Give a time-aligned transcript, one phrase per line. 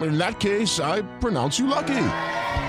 [0.00, 2.08] In that case, I pronounce you lucky.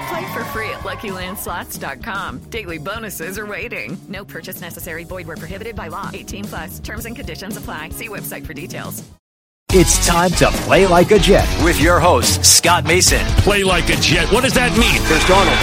[0.09, 2.39] Play for free at LuckyLandSlots.com.
[2.49, 3.97] Daily bonuses are waiting.
[4.09, 5.03] No purchase necessary.
[5.03, 6.09] Void where prohibited by law.
[6.13, 6.79] 18 plus.
[6.79, 7.89] Terms and conditions apply.
[7.89, 9.03] See website for details.
[9.75, 13.25] It's time to play like a Jet with your host, Scott Mason.
[13.41, 14.31] Play like a Jet.
[14.31, 15.01] What does that mean?
[15.09, 15.57] Here's Darnold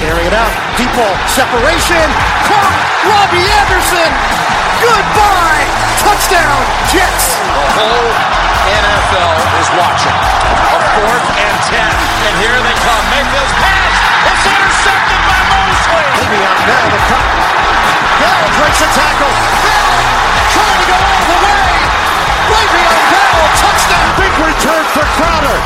[0.00, 0.52] Airing it out.
[0.80, 1.16] Deep ball.
[1.28, 2.08] Separation.
[2.48, 2.80] Caught.
[3.04, 4.45] Robby Anderson.
[4.86, 5.66] Goodbye.
[5.98, 6.62] Touchdown.
[6.94, 7.26] Jets.
[7.42, 8.10] The whole
[8.70, 10.14] NFL is watching.
[10.14, 11.90] A fourth and ten.
[12.30, 13.04] And here they come.
[13.10, 13.94] Mayfield's pass.
[14.30, 16.06] It's intercepted by Mosley.
[16.22, 17.26] Le'Veon Bell the cut.
[18.22, 19.34] Bell breaks a tackle.
[19.66, 19.90] Bell
[20.54, 21.66] trying to go all the way.
[22.46, 23.38] Le'Veon Bell.
[23.58, 24.06] Touchdown.
[24.22, 25.58] Big return for Crowder.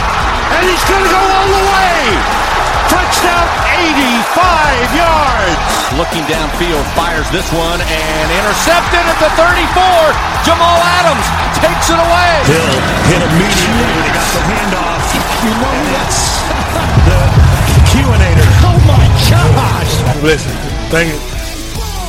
[0.56, 2.49] And he's going to go all the way.
[2.90, 5.62] Touchdown 85 yards.
[5.94, 10.10] Looking downfield, fires this one and intercepted at the 34.
[10.42, 11.26] Jamal Adams
[11.62, 12.32] takes it away.
[12.50, 12.74] Hill
[13.06, 15.02] hit immediately when he got the handoff.
[15.46, 16.20] You know that's
[17.06, 17.18] the
[17.94, 18.48] Q-inator.
[18.66, 20.22] Oh my gosh.
[20.22, 20.52] Listen,
[20.90, 21.18] thank you.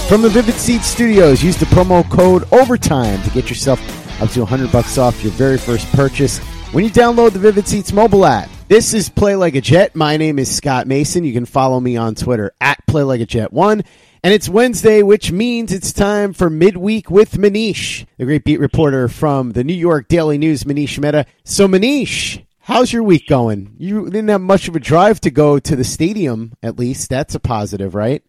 [0.09, 3.79] From the Vivid Seat Studios, use the promo code OVERTIME to get yourself
[4.21, 6.39] up to 100 bucks off your very first purchase
[6.73, 8.49] when you download the Vivid Seats mobile app.
[8.71, 9.97] This is Play Like a Jet.
[9.97, 11.25] My name is Scott Mason.
[11.25, 13.83] You can follow me on Twitter at Play Like a Jet One.
[14.23, 19.09] And it's Wednesday, which means it's time for Midweek with Manish, the great beat reporter
[19.09, 21.25] from the New York Daily News, Manish Mehta.
[21.43, 23.75] So, Manish, how's your week going?
[23.77, 27.09] You didn't have much of a drive to go to the stadium, at least.
[27.09, 28.23] That's a positive, right?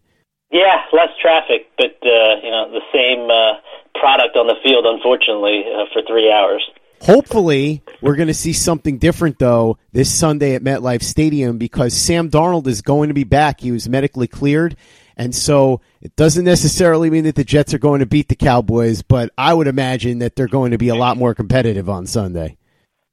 [0.51, 3.61] Yeah, less traffic, but uh, you know the same uh,
[3.95, 6.69] product on the field, unfortunately, uh, for three hours.
[7.03, 12.31] Hopefully, we're going to see something different, though, this Sunday at MetLife Stadium because Sam
[12.31, 13.61] Darnold is going to be back.
[13.61, 14.77] He was medically cleared.
[15.17, 19.03] And so it doesn't necessarily mean that the Jets are going to beat the Cowboys,
[19.03, 22.57] but I would imagine that they're going to be a lot more competitive on Sunday.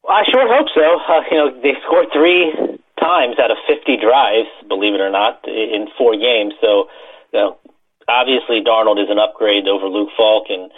[0.03, 0.81] Well, I sure hope so.
[0.81, 2.53] Uh, you know, they scored three
[3.01, 6.53] times out of 50 drives, believe it or not, in four games.
[6.61, 6.89] So,
[7.33, 7.57] you know,
[8.07, 10.69] obviously Darnold is an upgrade over Luke Falk, and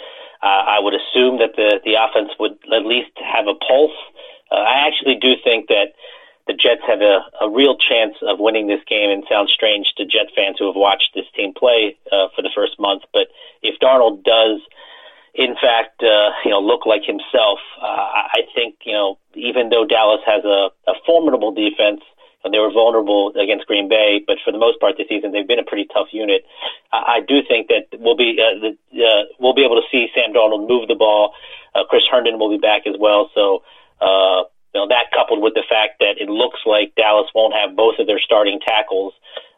[0.48, 3.98] I would assume that the the offense would at least have a pulse.
[4.52, 5.94] Uh, I actually do think that
[6.48, 9.10] the Jets have a, a real chance of winning this game.
[9.10, 12.52] And sounds strange to Jet fans who have watched this team play uh, for the
[12.54, 13.28] first month, but
[13.62, 14.60] if Darnold does,
[15.34, 19.86] in fact, uh, you know, look like himself, uh, I think you know, even though
[19.86, 22.02] Dallas has a, a formidable defense.
[22.50, 25.60] They were vulnerable against Green Bay, but for the most part this season they've been
[25.60, 26.46] a pretty tough unit.
[26.92, 30.08] I, I do think that we'll be uh, the, uh, we'll be able to see
[30.16, 31.34] Sam Darnold move the ball.
[31.76, 33.64] Uh, Chris Herndon will be back as well, so
[34.02, 34.44] uh,
[34.74, 38.00] you know, that coupled with the fact that it looks like Dallas won't have both
[38.00, 39.14] of their starting tackles,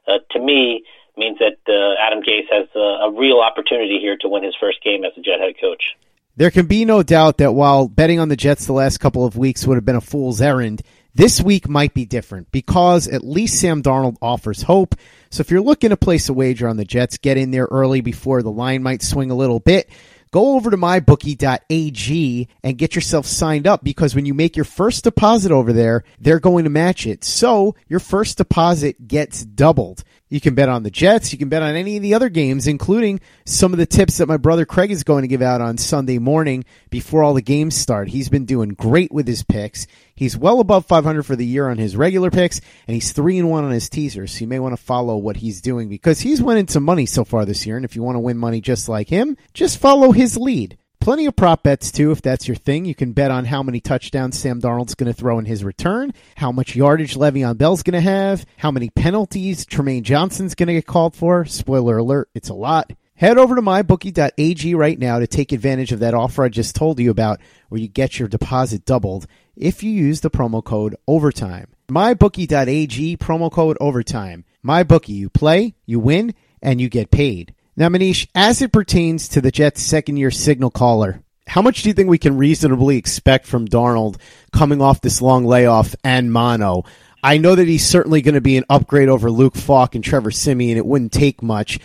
[0.08, 0.84] uh, to me,
[1.16, 4.84] means that uh, Adam Gase has a, a real opportunity here to win his first
[4.84, 5.96] game as a Jet head coach.
[6.36, 9.38] There can be no doubt that while betting on the Jets the last couple of
[9.38, 10.82] weeks would have been a fool's errand,
[11.16, 14.96] this week might be different because at least Sam Darnold offers hope.
[15.30, 18.02] So if you're looking to place a wager on the Jets, get in there early
[18.02, 19.90] before the line might swing a little bit
[20.34, 25.04] go over to mybookie.ag and get yourself signed up because when you make your first
[25.04, 27.24] deposit over there, they're going to match it.
[27.24, 30.04] So your first deposit gets doubled.
[30.34, 31.32] You can bet on the Jets.
[31.32, 34.28] You can bet on any of the other games, including some of the tips that
[34.28, 37.76] my brother Craig is going to give out on Sunday morning before all the games
[37.76, 38.08] start.
[38.08, 39.86] He's been doing great with his picks.
[40.16, 43.52] He's well above 500 for the year on his regular picks, and he's 3 and
[43.52, 44.32] 1 on his teasers.
[44.32, 47.24] So you may want to follow what he's doing because he's winning some money so
[47.24, 47.76] far this year.
[47.76, 50.80] And if you want to win money just like him, just follow his lead.
[51.04, 52.86] Plenty of prop bets too, if that's your thing.
[52.86, 56.14] You can bet on how many touchdowns Sam Darnold's going to throw in his return,
[56.38, 60.76] how much yardage Le'Veon Bell's going to have, how many penalties Trumaine Johnson's going to
[60.76, 61.44] get called for.
[61.44, 62.94] Spoiler alert, it's a lot.
[63.16, 66.98] Head over to mybookie.ag right now to take advantage of that offer I just told
[67.02, 69.28] you about where you get your deposit doubled
[69.58, 71.68] if you use the promo code OVERTIME.
[71.90, 74.46] MyBookie.ag, promo code OVERTIME.
[74.66, 77.54] MyBookie, you play, you win, and you get paid.
[77.76, 81.90] Now, Manish, as it pertains to the Jets' second year signal caller, how much do
[81.90, 84.18] you think we can reasonably expect from Darnold
[84.52, 86.84] coming off this long layoff and mono?
[87.24, 90.30] I know that he's certainly going to be an upgrade over Luke Falk and Trevor
[90.30, 90.78] Siemian.
[90.78, 91.80] It wouldn't take much.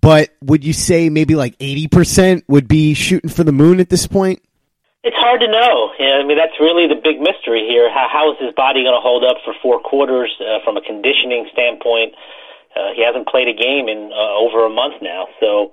[0.00, 4.06] But would you say maybe like 80% would be shooting for the moon at this
[4.06, 4.40] point?
[5.02, 5.92] It's hard to know.
[5.98, 7.92] Yeah, I mean, that's really the big mystery here.
[7.92, 10.80] How, how is his body going to hold up for four quarters uh, from a
[10.80, 12.14] conditioning standpoint?
[12.74, 15.28] Uh, he hasn't played a game in uh, over a month now.
[15.40, 15.72] So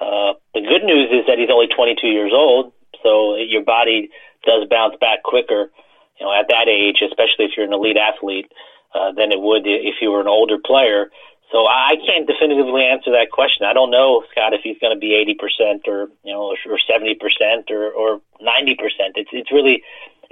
[0.00, 2.72] uh, the good news is that he's only 22 years old.
[3.02, 4.10] So your body
[4.44, 5.70] does bounce back quicker,
[6.18, 8.52] you know, at that age, especially if you're an elite athlete,
[8.94, 11.10] uh, than it would if you were an older player.
[11.52, 13.66] So I can't definitively answer that question.
[13.66, 17.70] I don't know, Scott, if he's going to be 80% or, you know, or 70%
[17.70, 18.76] or, or 90%.
[19.16, 19.82] It's, it's really,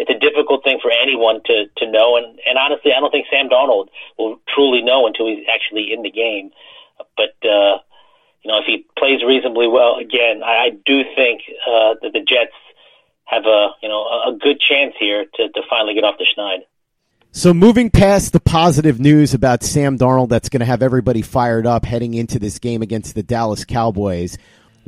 [0.00, 2.16] it's a difficult thing for anyone to to know.
[2.16, 3.88] And and honestly, I don't think Sam Darnold
[4.18, 6.50] will truly know until he's actually in the game.
[7.16, 7.84] But uh,
[8.42, 12.20] you know, if he plays reasonably well again, I, I do think uh, that the
[12.20, 12.56] Jets
[13.24, 16.64] have a you know a good chance here to to finally get off the schneid.
[17.32, 21.64] So moving past the positive news about Sam Darnold that's going to have everybody fired
[21.64, 24.36] up heading into this game against the Dallas Cowboys,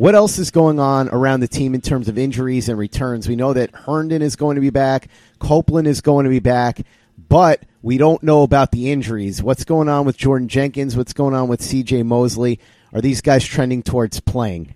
[0.03, 3.29] what else is going on around the team in terms of injuries and returns?
[3.29, 5.07] We know that Herndon is going to be back,
[5.39, 6.81] Copeland is going to be back,
[7.17, 9.45] but we don't know about the injuries.
[9.45, 10.97] What's going on with Jordan Jenkins?
[10.97, 12.59] What's going on with CJ Mosley?
[12.93, 14.75] Are these guys trending towards playing?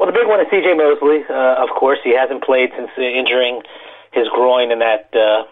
[0.00, 1.22] Well, the big one is CJ Mosley.
[1.30, 3.62] Uh, of course, he hasn't played since injuring
[4.12, 5.44] his groin in that uh,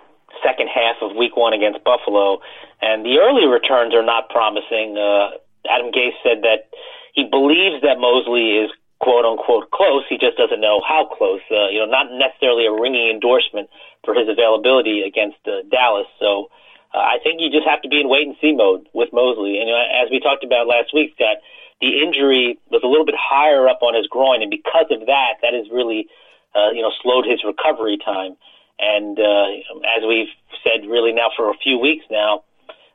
[0.44, 2.40] second half of Week One against Buffalo,
[2.82, 4.98] and the early returns are not promising.
[4.98, 5.38] Uh,
[5.70, 6.74] Adam Gase said that
[7.14, 10.04] he believes that Mosley is quote unquote close.
[10.08, 11.40] He just doesn't know how close.
[11.50, 13.68] Uh, you know, not necessarily a ringing endorsement
[14.04, 16.06] for his availability against uh, Dallas.
[16.20, 16.50] So
[16.94, 19.58] uh, I think you just have to be in wait and see mode with Mosley.
[19.58, 21.42] And you know, as we talked about last week, that
[21.80, 25.40] the injury was a little bit higher up on his groin, and because of that,
[25.42, 26.08] that has really
[26.54, 28.36] uh, you know slowed his recovery time.
[28.80, 29.48] And uh,
[29.96, 30.32] as we've
[30.64, 32.44] said, really now for a few weeks now,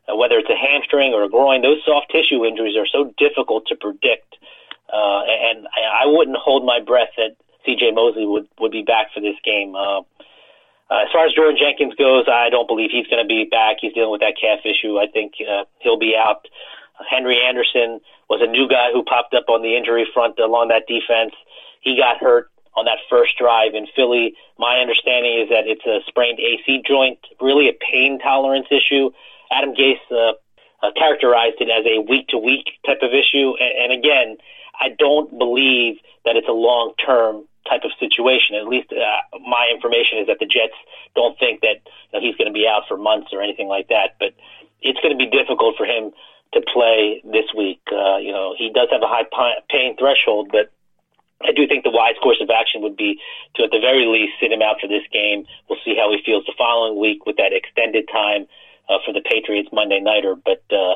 [0.10, 3.68] uh, whether it's a hamstring or a groin, those soft tissue injuries are so difficult
[3.68, 4.34] to predict.
[4.34, 4.46] Uh,
[4.94, 7.36] and I, wouldn't hold my breath that
[7.66, 7.92] C.J.
[7.92, 9.76] Mosley would would be back for this game.
[9.76, 10.02] Uh,
[10.90, 13.78] uh, as far as Jordan Jenkins goes, I don't believe he's going to be back.
[13.82, 15.00] He's dealing with that calf issue.
[15.00, 16.48] I think uh, he'll be out.
[17.10, 18.00] Henry Anderson
[18.30, 21.34] was a new guy who popped up on the injury front along that defense.
[21.82, 24.36] He got hurt on that first drive in Philly.
[24.60, 29.12] My understanding is that it's a sprained AC joint, really a pain tolerance issue.
[29.52, 30.34] Adam Gase uh,
[30.84, 33.54] uh, characterized it as a week to week type of issue.
[33.60, 34.38] And, and again,
[34.80, 38.56] I don't believe that it's a long term type of situation.
[38.56, 40.78] At least uh, my information is that the Jets
[41.16, 41.82] don't think that
[42.12, 44.18] you know, he's going to be out for months or anything like that.
[44.20, 44.34] But
[44.82, 46.12] it's going to be difficult for him
[46.54, 47.82] to play this week.
[47.92, 49.26] Uh, you know, he does have a high
[49.70, 50.72] pain threshold, but
[51.44, 53.20] I do think the wise course of action would be
[53.56, 55.46] to, at the very least, sit him out for this game.
[55.70, 58.48] We'll see how he feels the following week with that extended time
[58.88, 60.36] uh, for the Patriots Monday nighter.
[60.36, 60.96] But uh,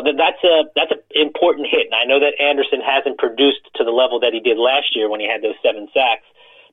[0.00, 1.86] that's a that's an important hit.
[1.92, 5.10] And I know that Anderson hasn't produced to the level that he did last year
[5.10, 6.24] when he had those seven sacks.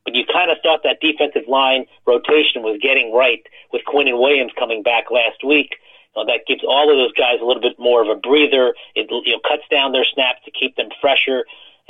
[0.04, 4.52] But you kind of thought that defensive line rotation was getting right with Quinnen Williams
[4.58, 5.76] coming back last week.
[6.16, 8.74] That gives all of those guys a little bit more of a breather.
[8.94, 11.44] It you know cuts down their snaps to keep them fresher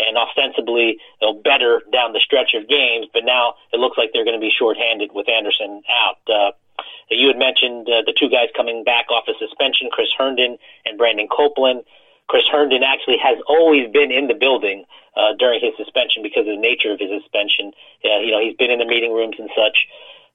[0.06, 3.06] and ostensibly you know, better down the stretch of games.
[3.12, 6.18] But now it looks like they're going to be shorthanded with Anderson out.
[6.28, 6.52] Uh,
[7.10, 10.96] you had mentioned uh, the two guys coming back off a suspension, Chris Herndon and
[10.96, 11.82] Brandon Copeland.
[12.28, 14.84] Chris Herndon actually has always been in the building
[15.16, 17.72] uh, during his suspension because of the nature of his suspension.
[18.04, 19.90] Uh, you know, he's been in the meeting rooms and such,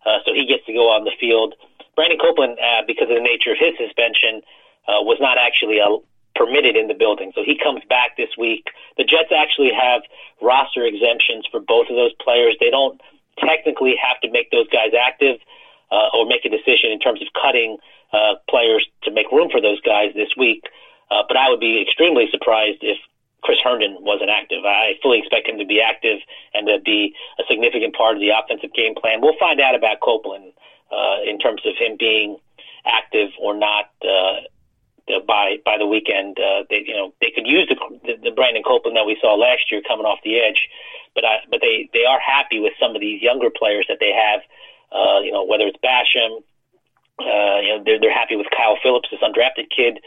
[0.06, 1.56] uh, so he gets to go on the field.
[1.96, 4.44] Brandon Copeland, uh, because of the nature of his suspension,
[4.88, 5.96] uh, was not actually uh,
[6.36, 8.68] permitted in the building, so he comes back this week.
[8.98, 10.02] The Jets actually have
[10.42, 12.56] roster exemptions for both of those players.
[12.60, 13.00] They don't
[13.40, 15.40] technically have to make those guys active
[15.92, 17.78] uh, or make a decision in terms of cutting
[18.14, 20.64] uh, players to make room for those guys this week.
[21.12, 22.98] Uh, but I would be extremely surprised if
[23.44, 24.66] Chris Herndon wasn't active.
[24.66, 26.18] I fully expect him to be active
[26.54, 29.22] and to be a significant part of the offensive game plan.
[29.22, 30.52] We'll find out about Copeland
[30.92, 32.38] uh, in terms of him being
[32.86, 34.42] active or not uh,
[35.08, 36.38] uh, by by the weekend.
[36.40, 39.36] Uh, they you know they could use the, the the Brandon Copeland that we saw
[39.36, 40.70] last year coming off the edge,
[41.14, 44.12] but I, but they they are happy with some of these younger players that they
[44.12, 44.42] have.
[44.92, 46.42] Uh, you know whether it's Basham,
[47.20, 50.00] uh, you know they're they're happy with Kyle Phillips, this undrafted kid,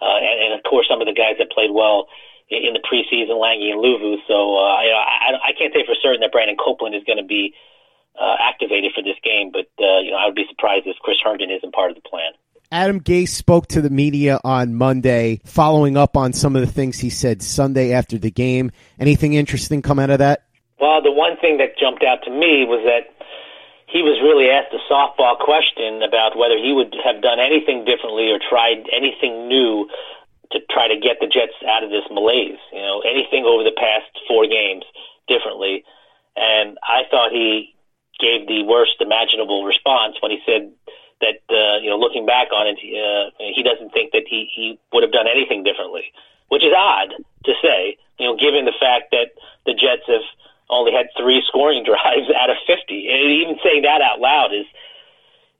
[0.00, 2.08] uh, and, and of course some of the guys that played well
[2.48, 4.16] in, the preseason, Langi and Luvu.
[4.26, 7.18] So uh, you know I, I can't say for certain that Brandon Copeland is going
[7.18, 7.54] to be
[8.18, 11.18] uh, activated for this game, but uh, you know I would be surprised if Chris
[11.22, 12.32] Herndon isn't part of the plan.
[12.70, 16.98] Adam Gase spoke to the media on Monday, following up on some of the things
[16.98, 18.72] he said Sunday after the game.
[19.00, 20.44] Anything interesting come out of that?
[20.78, 23.08] Well, the one thing that jumped out to me was that
[23.88, 28.28] he was really asked a softball question about whether he would have done anything differently
[28.28, 29.88] or tried anything new
[30.52, 32.60] to try to get the Jets out of this malaise.
[32.68, 34.84] You know, anything over the past four games
[35.24, 35.88] differently.
[36.36, 37.72] And I thought he
[38.20, 40.68] gave the worst imaginable response when he said
[41.20, 44.78] that uh, you know looking back on it, uh, he doesn't think that he he
[44.92, 46.12] would have done anything differently,
[46.48, 47.96] which is odd to say.
[48.18, 49.30] You know, given the fact that
[49.66, 50.26] the Jets have
[50.70, 54.66] only had three scoring drives out of 50, and even saying that out loud is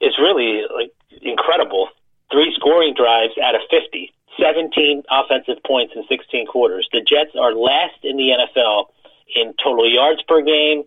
[0.00, 1.88] is really like incredible.
[2.30, 6.88] Three scoring drives out of 50, 17 offensive points in 16 quarters.
[6.92, 8.92] The Jets are last in the NFL
[9.34, 10.84] in total yards per game,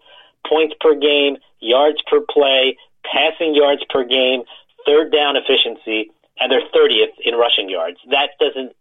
[0.47, 4.43] points per game, yards per play, passing yards per game,
[4.85, 7.97] third down efficiency, and they're 30th in rushing yards.
[8.09, 8.73] That doesn't,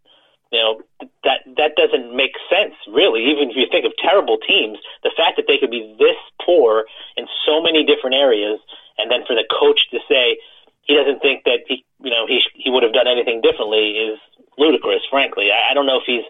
[0.52, 0.80] you know,
[1.24, 3.30] that that doesn't make sense really.
[3.30, 6.86] Even if you think of terrible teams, the fact that they could be this poor
[7.16, 8.58] in so many different areas,
[8.98, 10.38] and then for the coach to say
[10.82, 14.18] he doesn't think that he, you know, he he would have done anything differently is
[14.58, 15.02] ludicrous.
[15.10, 16.24] Frankly, I, I don't know if he's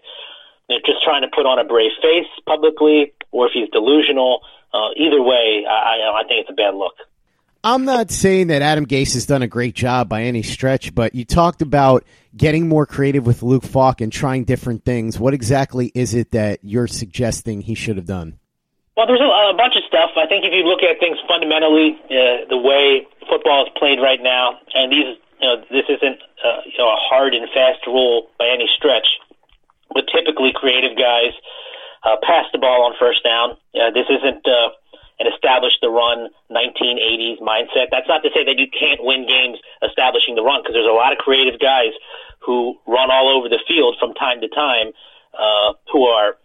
[0.69, 4.41] you know, just trying to put on a brave face publicly, or if he's delusional.
[4.73, 6.95] Uh, either way, I, I think it's a bad look.
[7.63, 11.13] I'm not saying that Adam Gase has done a great job by any stretch, but
[11.13, 12.03] you talked about
[12.35, 15.19] getting more creative with Luke Falk and trying different things.
[15.19, 18.39] What exactly is it that you're suggesting he should have done?
[18.97, 20.09] Well, there's a, a bunch of stuff.
[20.17, 24.19] I think if you look at things fundamentally, uh, the way football is played right
[24.21, 28.29] now, and these, you know, this isn't uh, you know, a hard and fast rule
[28.39, 29.05] by any stretch,
[29.93, 31.37] but typically creative guys
[32.03, 33.51] uh, pass the ball on first down.
[33.77, 34.41] Uh, this isn't.
[34.47, 34.73] Uh,
[35.21, 37.93] and establish the run 1980s mindset.
[37.93, 40.97] That's not to say that you can't win games establishing the run because there's a
[40.97, 41.93] lot of creative guys
[42.41, 44.97] who run all over the field from time to time
[45.37, 46.41] uh, who are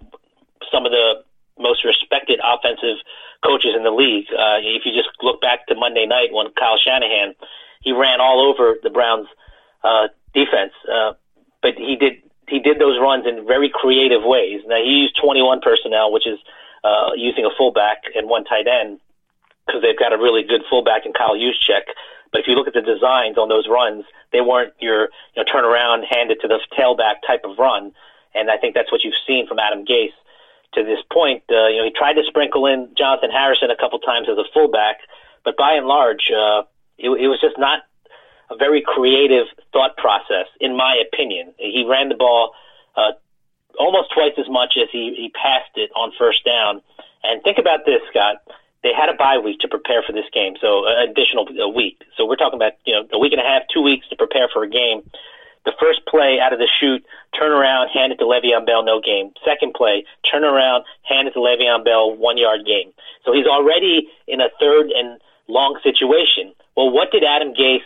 [0.71, 1.25] some of the
[1.59, 3.01] most respected offensive
[3.41, 4.29] coaches in the league.
[4.29, 7.33] Uh, if you just look back to Monday night when Kyle Shanahan,
[7.81, 9.27] he ran all over the Browns
[9.83, 11.17] uh, defense, uh,
[11.63, 14.61] but he did he did those runs in very creative ways.
[14.69, 16.39] Now he used 21 personnel, which is
[16.85, 19.01] uh, using a fullback and one tight end
[19.67, 21.91] because they've got a really good fullback in Kyle Juszczyk.
[22.33, 25.45] But if you look at the designs on those runs, they weren't your you know
[25.45, 27.93] turn around, hand it to the tailback type of run.
[28.35, 30.15] And I think that's what you've seen from Adam Gase
[30.75, 31.43] to this point.
[31.51, 34.45] Uh, you know, he tried to sprinkle in Jonotthan Harrison a couple times as a
[34.53, 34.99] fullback,
[35.45, 36.63] but by and large, uh,
[36.99, 37.81] it, it was just not
[38.51, 41.55] a very creative thought process, in my opinion.
[41.59, 42.53] He ran the ball
[42.97, 43.13] uh,
[43.79, 46.81] almost twice as much as he, he passed it on first down.
[47.23, 48.37] And think about this, Scott.
[48.83, 52.03] They had a bye week to prepare for this game, so an additional a week.
[52.17, 54.49] So we're talking about you know a week and a half, two weeks to prepare
[54.53, 55.03] for a game.
[55.65, 57.05] The first play out of the chute,
[57.37, 59.33] turn around, hand it to Le'Veon Bell, no game.
[59.45, 62.93] Second play, turn around, hand it to Le'Veon Bell, one yard game.
[63.25, 65.19] So he's already in a third and
[65.49, 66.55] long situation.
[66.77, 67.83] Well, what did Adam Gase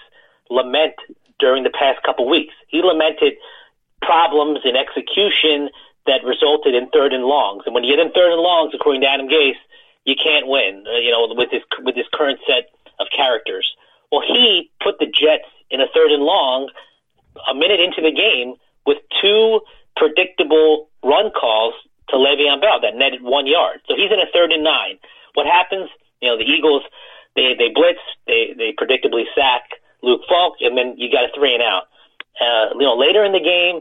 [0.50, 0.94] lament
[1.38, 2.52] during the past couple weeks?
[2.68, 3.34] He lamented
[4.02, 5.70] problems in execution
[6.06, 7.64] that resulted in third and longs.
[7.66, 9.60] And when you get in third and longs, according to Adam Gase,
[10.04, 10.84] you can't win.
[10.86, 13.68] Uh, you know, with this with this current set of characters.
[14.10, 16.70] Well, he put the Jets in a third and long
[17.48, 18.54] a minute into the game
[18.86, 19.60] with two
[19.96, 21.74] predictable run calls
[22.08, 23.80] to Le'Veon Bell that netted one yard.
[23.86, 24.98] So he's in a third and nine.
[25.34, 25.88] What happens?
[26.20, 26.82] You know, the Eagles
[27.36, 29.62] they they blitz, they they predictably sack
[30.02, 31.84] Luke Falk, and then you got a three and out.
[32.38, 33.80] Uh, you know, later in the game,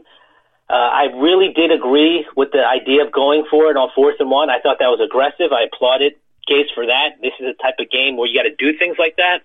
[0.68, 4.30] uh, I really did agree with the idea of going for it on fourth and
[4.30, 4.50] one.
[4.50, 5.52] I thought that was aggressive.
[5.52, 6.14] I applauded
[6.48, 7.20] Gase for that.
[7.20, 9.42] This is a type of game where you got to do things like that.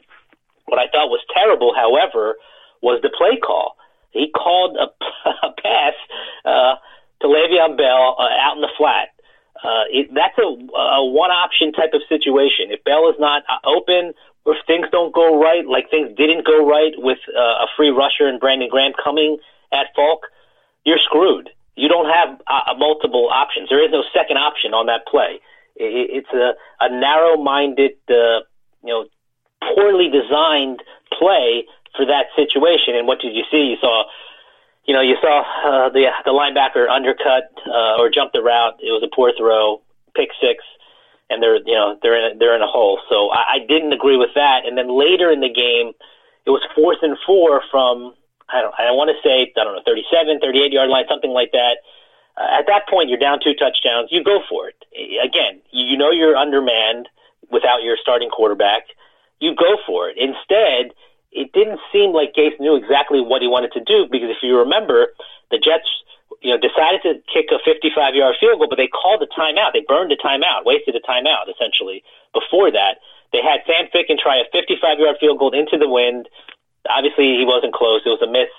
[0.66, 2.36] What I thought was terrible, however,
[2.82, 3.76] was the play call.
[4.12, 4.88] He called a,
[5.48, 5.94] a pass
[6.46, 6.76] uh,
[7.22, 9.10] to Le'Veon Bell uh, out in the flat.
[9.64, 12.70] Uh, it, that's a, a one option type of situation.
[12.70, 14.14] If Bell is not uh, open
[14.46, 18.28] if things don't go right, like things didn't go right with uh, a free rusher
[18.28, 19.38] and Brandon Graham coming
[19.72, 20.28] at Falk,
[20.86, 21.50] you're screwed.
[21.76, 23.70] You don't have uh, multiple options.
[23.70, 25.40] There is no second option on that play.
[25.76, 28.46] It, it's a, a narrow-minded, uh,
[28.84, 29.06] you know,
[29.76, 31.66] poorly designed play
[31.98, 32.96] for that situation.
[32.96, 33.76] And what did you see?
[33.76, 34.06] You saw
[34.86, 38.78] you know, you saw uh, the the linebacker undercut uh, or jump the route.
[38.80, 39.82] It was a poor throw,
[40.16, 40.64] pick six,
[41.30, 43.00] and they're you know they're in a, they're in a hole.
[43.10, 44.66] So I, I didn't agree with that.
[44.66, 45.94] And then later in the game,
[46.46, 48.14] it was fourth and four from
[48.50, 51.52] I don't I want to say I don't know 37, 38 yard line, something like
[51.52, 51.78] that.
[52.38, 54.10] Uh, at that point, you're down two touchdowns.
[54.12, 54.76] You go for it.
[55.24, 57.08] Again, you know you're undermanned
[57.50, 58.84] without your starting quarterback.
[59.40, 60.18] You go for it.
[60.18, 60.94] Instead,
[61.32, 64.58] it didn't seem like Gase knew exactly what he wanted to do because if you
[64.60, 65.08] remember,
[65.52, 65.88] the Jets
[66.46, 69.74] you know, decided to kick a 55-yard field goal, but they called a timeout.
[69.74, 72.06] They burned a timeout, wasted a timeout essentially.
[72.38, 73.02] Before that,
[73.34, 76.30] they had Sam Ficken try a 55-yard field goal into the wind.
[76.88, 78.06] Obviously, he wasn't close.
[78.06, 78.54] It was a miss.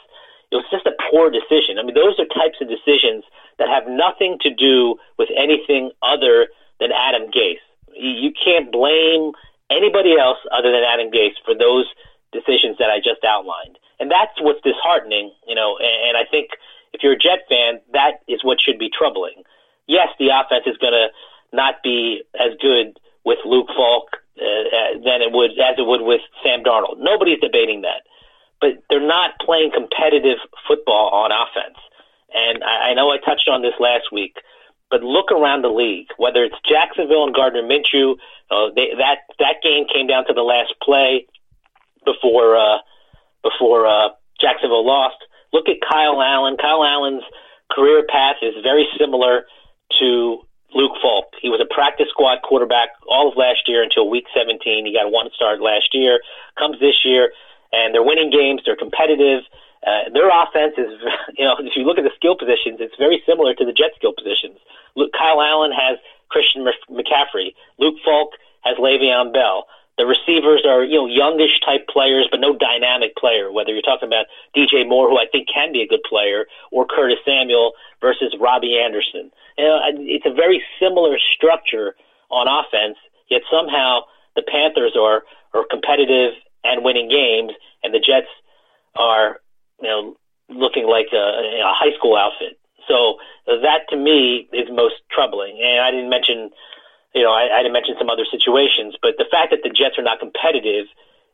[0.51, 1.79] It was just a poor decision.
[1.79, 3.23] I mean, those are types of decisions
[3.63, 6.51] that have nothing to do with anything other
[6.83, 7.63] than Adam Gase.
[7.95, 9.31] You can't blame
[9.71, 11.87] anybody else other than Adam Gase for those
[12.35, 13.79] decisions that I just outlined.
[14.03, 16.51] And that's what's disheartening, you know, and I think
[16.97, 19.45] if you're a Jet fan, that is what should be troubling.
[19.87, 21.09] Yes, the offense is going to
[21.53, 26.01] not be as good with Luke Falk uh, uh, than it would as it would
[26.01, 26.97] with Sam Darnold.
[26.99, 28.03] Nobody's debating that,
[28.61, 31.77] but they're not playing competitive football on offense.
[32.33, 34.37] And I, I know I touched on this last week,
[34.91, 36.09] but look around the league.
[36.17, 38.17] Whether it's Jacksonville and Gardner Minshew,
[38.51, 41.27] uh, they, that that game came down to the last play
[42.05, 42.79] before uh,
[43.43, 44.09] before uh,
[44.41, 45.17] Jacksonville lost.
[45.57, 46.61] Look at Kyle Allen.
[46.61, 47.25] Kyle Allen's
[47.73, 49.49] career path is very similar
[49.99, 50.45] to
[50.75, 51.33] Luke Falk.
[51.41, 54.85] He was a practice squad quarterback all of last year until week 17.
[54.85, 56.21] He got one start last year.
[56.59, 57.33] Comes this year,
[57.73, 58.61] and they're winning games.
[58.67, 59.49] They're competitive.
[59.81, 60.93] Uh, their offense is,
[61.41, 63.97] you know, if you look at the skill positions, it's very similar to the Jet
[63.97, 64.61] skill positions.
[64.93, 65.97] Luke, Kyle Allen has
[66.29, 67.57] Christian McCaffrey.
[67.81, 69.65] Luke Falk has Le'Veon Bell.
[69.99, 73.51] The receivers are, you know, youngish type players, but no dynamic player.
[73.51, 76.87] Whether you're talking about DJ Moore, who I think can be a good player, or
[76.87, 79.31] Curtis Samuel versus Robby Anderson.
[79.57, 81.97] You know, it's a very similar structure
[82.31, 82.99] on offense,
[83.29, 84.01] yet somehow
[84.35, 85.23] the Panthers are
[85.55, 88.29] are competitive and winning games, and the Jets
[88.97, 89.41] are,
[89.81, 90.17] you know,
[90.49, 92.59] looking like a, a high school outfit.
[92.89, 93.17] So
[93.47, 95.61] that to me is most troubling.
[95.63, 96.51] And I didn't mention
[97.17, 99.99] you know, I, I didn't mention some other situations, but the fact that the Jets
[99.99, 100.87] are not competitive,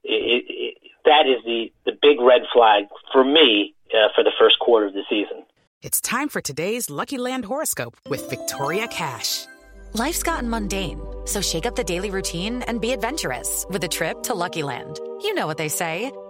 [0.05, 4.59] it, it, that is the, the big red flag for me uh, for the first
[4.61, 5.45] quarter of the season.
[5.83, 9.47] It's time for today's Lucky Land horoscope with Victoria Cash.
[9.95, 14.23] Life's gotten mundane, so shake up the daily routine and be adventurous with a trip
[14.23, 15.01] to Lucky Land.
[15.21, 16.13] You know what they say.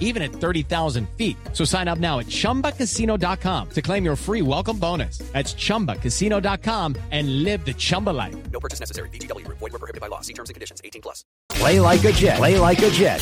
[0.00, 1.36] even at 30,000 feet.
[1.52, 5.18] So sign up now at ChumbaCasino.com to claim your free welcome bonus.
[5.18, 8.34] That's ChumbaCasino.com and live the Chumba life.
[8.50, 9.08] No purchase necessary.
[9.10, 9.46] VGW.
[9.48, 10.20] Void were prohibited by law.
[10.22, 10.80] See terms and conditions.
[10.84, 11.24] 18 plus.
[11.48, 12.38] Play like a Jet.
[12.38, 13.20] Play like a Jet.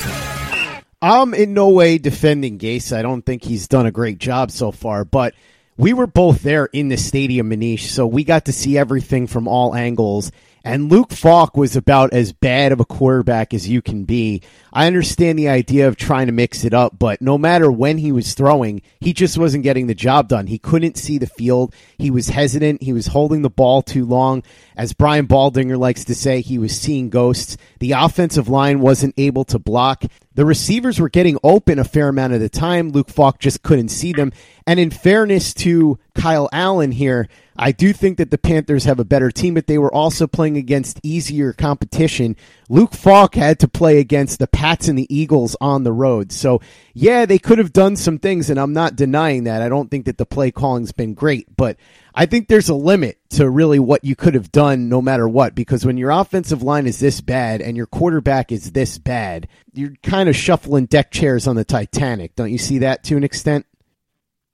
[1.03, 2.97] I'm in no way defending Gase.
[2.97, 5.35] I don't think he's done a great job so far, but
[5.77, 9.49] we were both there in the stadium, Manish, so we got to see everything from
[9.49, 10.31] all angles.
[10.65, 14.43] And Luke Falk was about as bad of a quarterback as you can be.
[14.73, 18.11] I understand the idea of trying to mix it up, but no matter when he
[18.11, 20.47] was throwing, he just wasn't getting the job done.
[20.47, 21.75] He couldn't see the field.
[21.99, 22.83] He was hesitant.
[22.83, 24.43] He was holding the ball too long.
[24.75, 27.59] As Brian Baldinger likes to say, he was seeing ghosts.
[27.81, 30.05] The offensive line wasn't able to block.
[30.35, 32.91] The receivers were getting open a fair amount of the time.
[32.91, 34.33] Luke Falk just couldn't see them.
[34.67, 39.05] And in fairness to Kyle Allen here, I do think that the Panthers have a
[39.05, 42.37] better team, but they were also playing against easier competition.
[42.71, 46.31] Luke Falk had to play against the Pats and the Eagles on the road.
[46.31, 46.61] So,
[46.95, 49.61] yeah, they could have done some things, and I'm not denying that.
[49.61, 51.79] I don't think that the play calling's been great, but
[52.15, 55.57] I think there's a limit to really what you could have done no matter what,
[55.57, 59.97] because when your offensive line is this bad and your quarterback is this bad, you're
[60.05, 62.37] kind of shuffling deck chairs on the Titanic.
[62.37, 63.67] Don't you see that to an extent?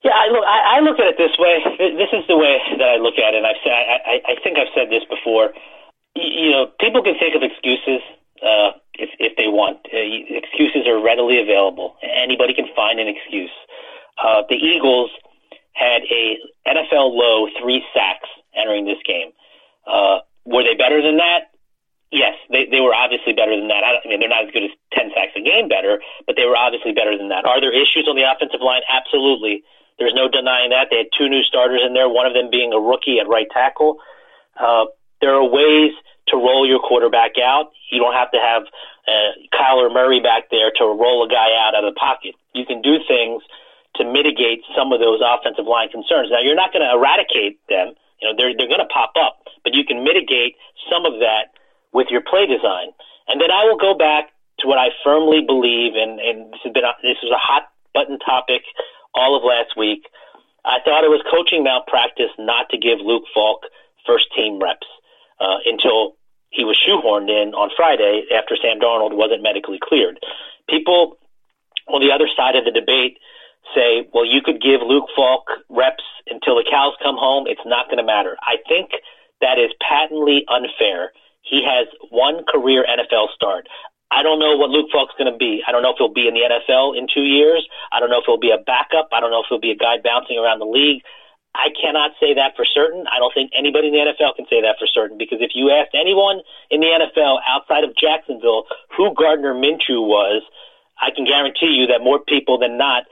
[0.02, 0.44] Yeah, I look.
[0.48, 1.60] I, I look at it this way.
[1.76, 3.44] This is the way that I look at it.
[3.44, 3.72] I've said.
[3.76, 5.52] I, I think I've said this before.
[6.16, 8.00] You, you know, people can think of excuses
[8.42, 9.78] uh, if if they want.
[9.92, 11.96] Uh, excuses are readily available.
[12.02, 13.52] Anybody can find an excuse.
[14.18, 15.10] Uh, the Eagles
[15.72, 19.30] had a NFL low three sacks entering this game.
[19.86, 21.54] Uh, were they better than that?
[22.10, 23.84] Yes, they they were obviously better than that.
[23.84, 26.46] I, I mean, they're not as good as ten sacks a game better, but they
[26.46, 27.44] were obviously better than that.
[27.44, 28.82] Are there issues on the offensive line?
[28.88, 29.62] Absolutely.
[29.98, 30.88] There's no denying that.
[30.90, 33.48] They had two new starters in there, one of them being a rookie at right
[33.52, 33.98] tackle.
[34.58, 34.86] Uh,
[35.20, 35.92] there are ways
[36.30, 37.72] to roll your quarterback out.
[37.90, 38.62] You don't have to have
[39.08, 42.34] uh, Kyler Murray back there to roll a guy out of the pocket.
[42.54, 43.42] You can do things
[43.96, 46.30] to mitigate some of those offensive line concerns.
[46.30, 47.94] Now, you're not going to eradicate them.
[48.20, 50.56] You know, they're they're going to pop up, but you can mitigate
[50.90, 51.54] some of that
[51.92, 52.90] with your play design.
[53.28, 56.72] And then I will go back to what I firmly believe, and and this has
[56.72, 58.62] been a, this was a hot button topic
[59.14, 60.02] all of last week.
[60.64, 63.62] I thought it was coaching malpractice not to give Luke Falk
[64.04, 64.86] first team reps
[65.40, 66.17] uh, until
[66.50, 70.18] he was shoehorned in on Friday after Sam Darnold wasn't medically cleared.
[70.68, 71.18] People
[71.86, 73.18] on the other side of the debate
[73.74, 77.46] say, well, you could give Luke Falk reps until the cows come home.
[77.46, 78.36] It's not going to matter.
[78.40, 78.90] I think
[79.40, 81.12] that is patently unfair.
[81.42, 83.68] He has one career NFL start.
[84.10, 85.62] I don't know what Luke Falk's going to be.
[85.66, 87.66] I don't know if he'll be in the NFL in two years.
[87.92, 89.08] I don't know if he'll be a backup.
[89.12, 91.02] I don't know if he'll be a guy bouncing around the league.
[91.58, 93.04] I cannot say that for certain.
[93.10, 95.74] I don't think anybody in the NFL can say that for certain because if you
[95.74, 96.40] asked anyone
[96.70, 100.46] in the NFL outside of Jacksonville who Gardner Minshew was,
[101.02, 103.10] I can guarantee you that more people than not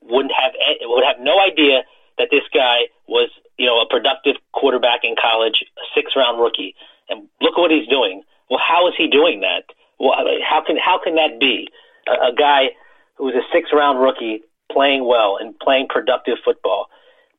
[0.00, 0.52] wouldn't have
[0.88, 1.84] would have no idea
[2.16, 3.28] that this guy was,
[3.58, 6.74] you know, a productive quarterback in college, a six round rookie.
[7.10, 8.22] And look at what he's doing.
[8.48, 9.68] Well, how is he doing that?
[10.00, 10.16] Well,
[10.48, 11.68] how can how can that be?
[12.08, 12.72] A, a guy
[13.16, 16.88] who was a six round rookie playing well and playing productive football.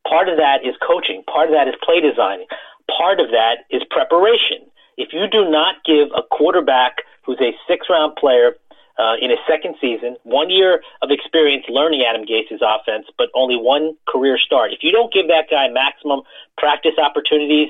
[0.08, 1.24] Part of that is coaching.
[1.32, 2.48] Part of that is play designing.
[2.92, 4.68] Part of that is preparation.
[4.98, 8.56] If you do not give a quarterback who's a six round player
[9.00, 13.56] uh, in his second season, one year of experience learning Adam Gase's offense, but only
[13.56, 14.72] one career start.
[14.72, 16.22] If you don't give that guy maximum
[16.58, 17.70] practice opportunities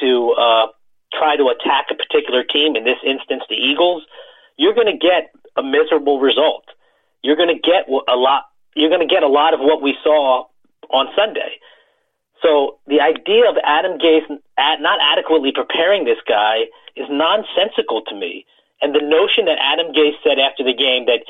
[0.00, 0.66] to uh,
[1.14, 4.02] try to attack a particular team, in this instance the Eagles,
[4.56, 6.64] you're going to get a miserable result.
[7.22, 8.44] You're going to get a lot.
[8.74, 10.46] You're going to get a lot of what we saw
[10.90, 11.60] on Sunday.
[12.42, 14.26] So the idea of Adam Gase
[14.58, 18.46] not adequately preparing this guy is nonsensical to me.
[18.80, 21.26] And the notion that Adam Gase said after the game that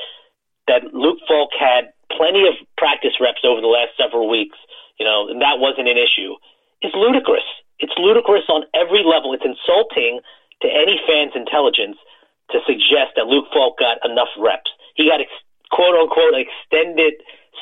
[0.67, 4.57] that Luke Falk had plenty of practice reps over the last several weeks,
[4.99, 6.37] you know, and that wasn't an issue,
[6.83, 7.45] is ludicrous.
[7.79, 9.33] It's ludicrous on every level.
[9.33, 10.21] It's insulting
[10.61, 11.97] to any fan's intelligence
[12.51, 14.69] to suggest that Luke Falk got enough reps.
[14.93, 17.13] He got ex- quote unquote extended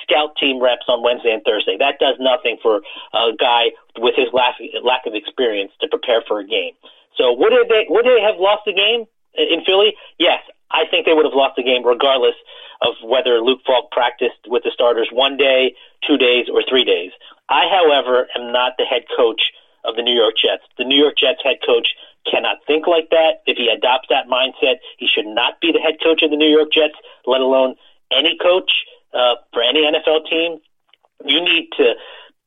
[0.03, 1.77] scout team reps on Wednesday and Thursday.
[1.77, 2.81] That does nothing for
[3.13, 6.73] a guy with his lack, lack of experience to prepare for a game.
[7.17, 9.05] So would they would they have lost the game?
[9.37, 12.35] in Philly, yes, I think they would have lost the game regardless
[12.81, 17.11] of whether Luke Falk practiced with the starters one day, two days, or three days.
[17.49, 19.53] I, however, am not the head coach
[19.85, 20.63] of the New York Jets.
[20.77, 21.95] The New York Jets head coach
[22.29, 23.41] cannot think like that.
[23.45, 26.49] If he adopts that mindset, he should not be the head coach of the New
[26.49, 27.75] York Jets, let alone
[28.11, 28.85] any coach
[29.17, 30.59] uh, for any NFL team.
[31.25, 31.93] You need to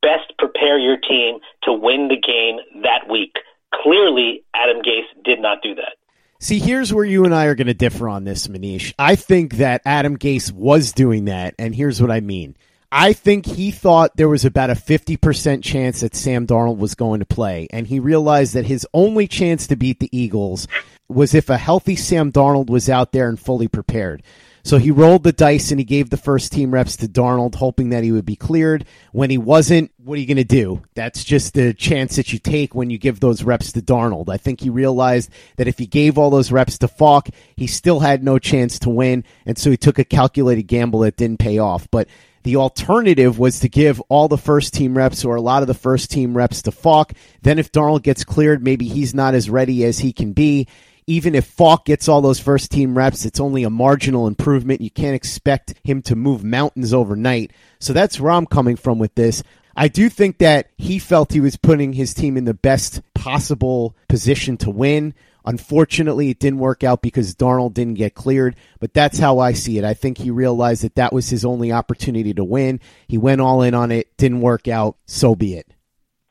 [0.01, 3.35] best prepare your team to win the game that week.
[3.73, 5.95] Clearly, Adam Gase did not do that.
[6.39, 8.93] See, here's where you and I are going to differ on this, Manish.
[8.97, 12.55] I think that Adam Gase was doing that, and here's what I mean.
[12.91, 17.19] I think he thought there was about a 50% chance that Sam Darnold was going
[17.19, 20.67] to play, and he realized that his only chance to beat the Eagles
[21.07, 24.23] was if a healthy Sam Darnold was out there and fully prepared.
[24.63, 27.89] So he rolled the dice and he gave the first team reps to Darnold, hoping
[27.89, 28.85] that he would be cleared.
[29.11, 30.83] When he wasn't, what are you going to do?
[30.93, 34.29] That's just the chance that you take when you give those reps to Darnold.
[34.29, 37.99] I think he realized that if he gave all those reps to Falk, he still
[37.99, 39.23] had no chance to win.
[39.45, 41.87] And so he took a calculated gamble that didn't pay off.
[41.89, 42.07] But
[42.43, 45.73] the alternative was to give all the first team reps or a lot of the
[45.73, 47.13] first team reps to Falk.
[47.41, 50.67] Then if Darnold gets cleared, maybe he's not as ready as he can be
[51.11, 54.79] even if Falk gets all those first team reps, it's only a marginal improvement.
[54.79, 57.51] You can't expect him to move mountains overnight.
[57.79, 59.43] So that's where I'm coming from with this.
[59.75, 63.93] I do think that he felt he was putting his team in the best possible
[64.07, 65.13] position to win.
[65.43, 69.77] Unfortunately, it didn't work out because Darnold didn't get cleared, but that's how I see
[69.77, 69.83] it.
[69.83, 72.79] I think he realized that that was his only opportunity to win.
[73.09, 75.67] He went all in on it, didn't work out, so be it.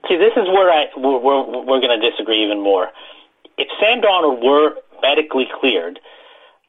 [0.08, 2.88] See, this is where I we're, we're, we're going to disagree even more
[3.60, 6.00] if Sam Darnold were medically cleared,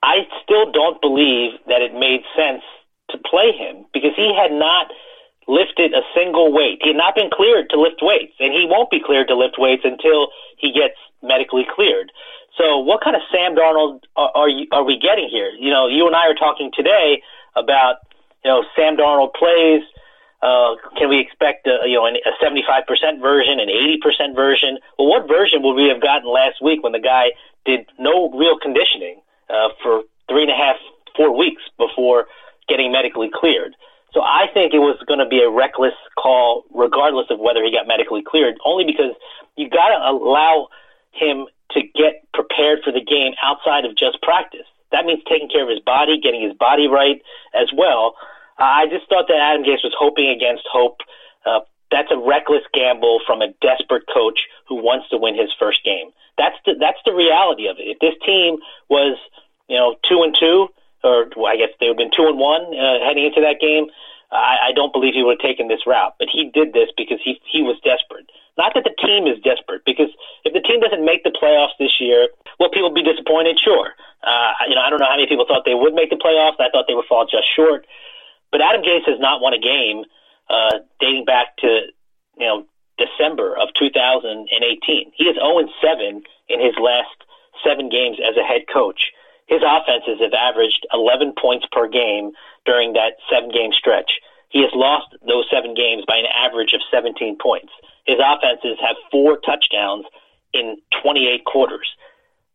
[0.03, 2.63] I still don't believe that it made sense
[3.11, 4.91] to play him because he had not
[5.47, 6.79] lifted a single weight.
[6.81, 9.55] He had not been cleared to lift weights, and he won't be cleared to lift
[9.57, 12.11] weights until he gets medically cleared.
[12.57, 15.51] So, what kind of Sam Darnold are, are, you, are we getting here?
[15.57, 17.23] You know, you and I are talking today
[17.55, 18.03] about
[18.43, 19.83] you know Sam Darnold plays
[20.41, 24.79] Uh, can we expect a, you know a 75% version, an 80% version?
[24.97, 27.31] Well, what version would we have gotten last week when the guy
[27.65, 30.77] did no real conditioning uh, for three and a half,
[31.15, 32.25] four weeks before
[32.67, 33.75] getting medically cleared?
[34.13, 37.71] So I think it was going to be a reckless call, regardless of whether he
[37.71, 39.15] got medically cleared, only because
[39.55, 40.67] you got to allow
[41.11, 44.67] him to get prepared for the game outside of just practice.
[44.91, 47.21] That means taking care of his body, getting his body right
[47.53, 48.15] as well.
[48.61, 51.01] I just thought that Adam Gase was hoping against hope.
[51.45, 55.83] Uh, that's a reckless gamble from a desperate coach who wants to win his first
[55.83, 56.11] game.
[56.37, 57.89] That's the that's the reality of it.
[57.89, 59.17] If this team was,
[59.67, 60.69] you know, two and two,
[61.03, 63.89] or I guess they would have been two and one uh, heading into that game,
[64.31, 66.15] I, I don't believe he would have taken this route.
[66.17, 68.29] But he did this because he he was desperate.
[68.57, 70.11] Not that the team is desperate, because
[70.45, 73.59] if the team doesn't make the playoffs this year, will people be disappointed?
[73.59, 73.95] Sure.
[74.23, 76.59] Uh, you know, I don't know how many people thought they would make the playoffs.
[76.59, 77.87] I thought they would fall just short.
[78.51, 80.03] But Adam Gase has not won a game
[80.49, 81.67] uh, dating back to
[82.37, 82.65] you know
[82.97, 85.11] December of 2018.
[85.15, 87.15] He is 0 7 in his last
[87.63, 89.11] seven games as a head coach.
[89.47, 92.31] His offenses have averaged 11 points per game
[92.65, 94.19] during that seven game stretch.
[94.49, 97.71] He has lost those seven games by an average of 17 points.
[98.05, 100.05] His offenses have four touchdowns
[100.53, 101.87] in 28 quarters.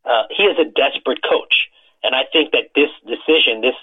[0.05, 1.69] Uh, he is a desperate coach.
[2.03, 3.75] And I think that this decision, this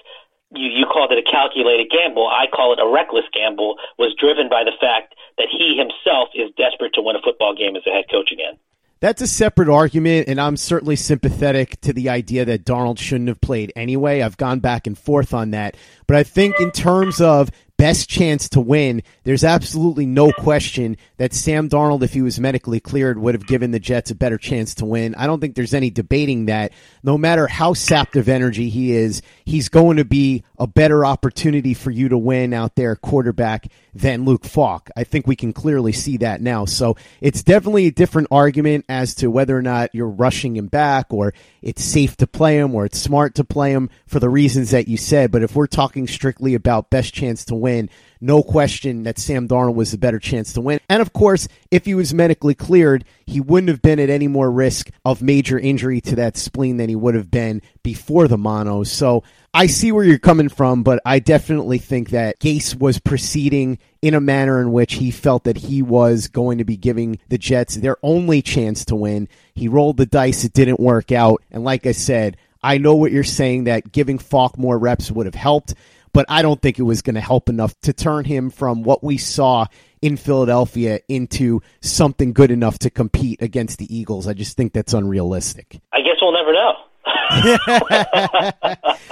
[0.55, 2.27] you, you called it a calculated gamble.
[2.27, 3.77] I call it a reckless gamble.
[3.97, 7.75] Was driven by the fact that he himself is desperate to win a football game
[7.75, 8.57] as a head coach again.
[8.99, 13.41] That's a separate argument, and I'm certainly sympathetic to the idea that Darnold shouldn't have
[13.41, 14.21] played anyway.
[14.21, 15.75] I've gone back and forth on that.
[16.07, 17.49] But I think, in terms of
[17.83, 22.79] best chance to win, there's absolutely no question that Sam Darnold, if he was medically
[22.79, 25.15] cleared, would have given the Jets a better chance to win.
[25.15, 26.71] I don't think there's any debating that.
[27.03, 31.73] No matter how sapped of energy he is, he's going to be a better opportunity
[31.73, 34.89] for you to win out there, quarterback, than Luke Falk.
[34.95, 36.65] I think we can clearly see that now.
[36.65, 41.13] So it's definitely a different argument as to whether or not you're rushing him back
[41.13, 44.71] or it's safe to play him or it's smart to play him for the reasons
[44.71, 45.31] that you said.
[45.31, 47.89] But if we're talking strictly about best chance to win,
[48.23, 50.79] no question that Sam Darnold was the better chance to win.
[50.89, 54.49] And of course, if he was medically cleared, he wouldn't have been at any more
[54.49, 58.83] risk of major injury to that spleen than he would have been before the mono.
[58.83, 63.77] So I see where you're coming from, but I definitely think that Gase was proceeding
[64.01, 67.37] in a manner in which he felt that he was going to be giving the
[67.37, 69.27] Jets their only chance to win.
[69.53, 71.43] He rolled the dice, it didn't work out.
[71.51, 75.25] And like I said, I know what you're saying that giving Falk more reps would
[75.25, 75.75] have helped
[76.13, 79.03] but I don't think it was going to help enough to turn him from what
[79.03, 79.65] we saw
[80.01, 84.27] in Philadelphia into something good enough to compete against the Eagles.
[84.27, 85.79] I just think that's unrealistic.
[85.91, 86.73] I guess we'll never know.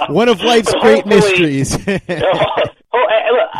[0.14, 1.74] One of life's great mysteries.
[1.86, 3.50] oh, look,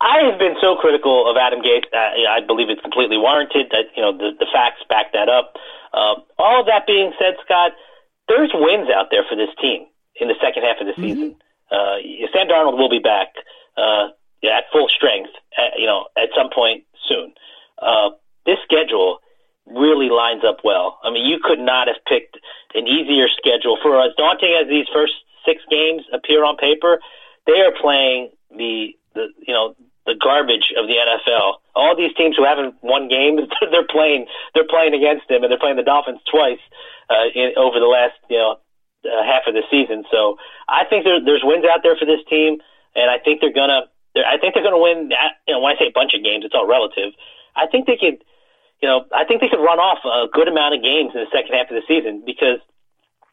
[0.00, 1.86] I have been so critical of Adam Gase.
[1.92, 3.68] Uh, I believe it's completely warranted.
[3.70, 5.54] That you know the, the facts back that up.
[5.92, 7.72] Um, all of that being said, Scott,
[8.28, 9.86] there's wins out there for this team
[10.20, 11.30] in the second half of the season.
[11.30, 11.47] Mm-hmm.
[11.70, 11.96] Uh,
[12.32, 13.28] Sam Darnold will be back
[13.76, 14.08] uh,
[14.44, 17.32] at full strength, at, you know, at some point soon.
[17.80, 18.10] Uh,
[18.46, 19.18] this schedule
[19.66, 20.98] really lines up well.
[21.02, 22.38] I mean, you could not have picked
[22.74, 25.12] an easier schedule for as daunting as these first
[25.44, 27.00] six games appear on paper.
[27.46, 29.74] They are playing the the you know
[30.06, 31.60] the garbage of the NFL.
[31.74, 35.58] All these teams who haven't won games, they're playing they're playing against them, and they're
[35.58, 36.60] playing the Dolphins twice
[37.10, 38.56] uh, in, over the last you know
[39.08, 40.04] uh, half of the season.
[40.12, 40.36] So
[40.68, 42.60] I think there, there's wins out there for this team,
[42.94, 43.88] and I think they're gonna.
[44.14, 45.10] They're, I think they're gonna win.
[45.48, 47.12] You know, when I say a bunch of games, it's all relative.
[47.56, 48.22] I think they could.
[48.80, 51.32] You know, I think they could run off a good amount of games in the
[51.34, 52.62] second half of the season because,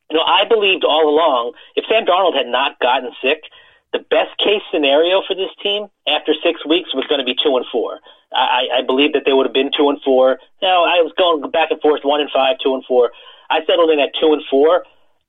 [0.10, 3.46] you know, I believed all along if Sam Darnold had not gotten sick,
[3.94, 7.56] the best case scenario for this team after six weeks was going to be two
[7.56, 8.02] and four.
[8.34, 10.40] I, I believe that they would have been two and four.
[10.62, 13.12] Now I was going back and forth, one and five, two and four.
[13.50, 14.84] I settled in at two and four.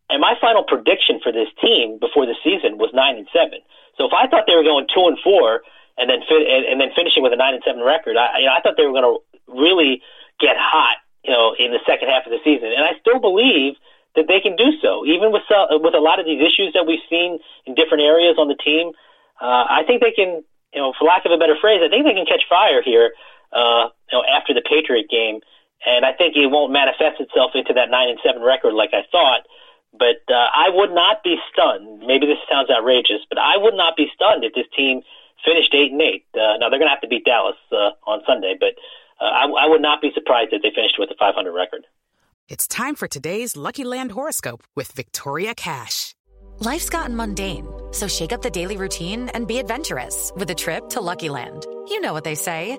[0.09, 3.59] And my final prediction for this team before the season was nine and seven.
[3.99, 5.63] So if I thought they were going two and four
[5.99, 8.55] and then and, and then finishing with a nine and seven record, I you know,
[8.55, 9.19] I thought they were going to
[9.51, 10.03] really
[10.39, 12.71] get hot, you know, in the second half of the season.
[12.71, 13.75] And I still believe
[14.15, 15.45] that they can do so, even with
[15.83, 18.93] with a lot of these issues that we've seen in different areas on the team.
[19.41, 20.43] Uh, I think they can,
[20.73, 23.13] you know, for lack of a better phrase, I think they can catch fire here,
[23.53, 25.41] uh, you know, after the Patriot game.
[25.85, 29.05] And I think it won't manifest itself into that nine and seven record like I
[29.13, 29.45] thought.
[29.99, 32.01] But uh, I would not be stunned.
[32.07, 35.03] Maybe this sounds outrageous, but I would not be stunned if this team
[35.45, 36.27] finished eight and eight.
[36.35, 38.75] Uh, now they're going to have to beat Dallas uh, on Sunday, but
[39.21, 41.87] uh, I, I would not be surprised if they finished with a 500 record.
[42.49, 46.15] It's time for today's Lucky Land horoscope with Victoria Cash.
[46.61, 50.89] Life's gotten mundane, so shake up the daily routine and be adventurous with a trip
[50.91, 51.67] to Lucky Land.
[51.89, 52.79] You know what they say.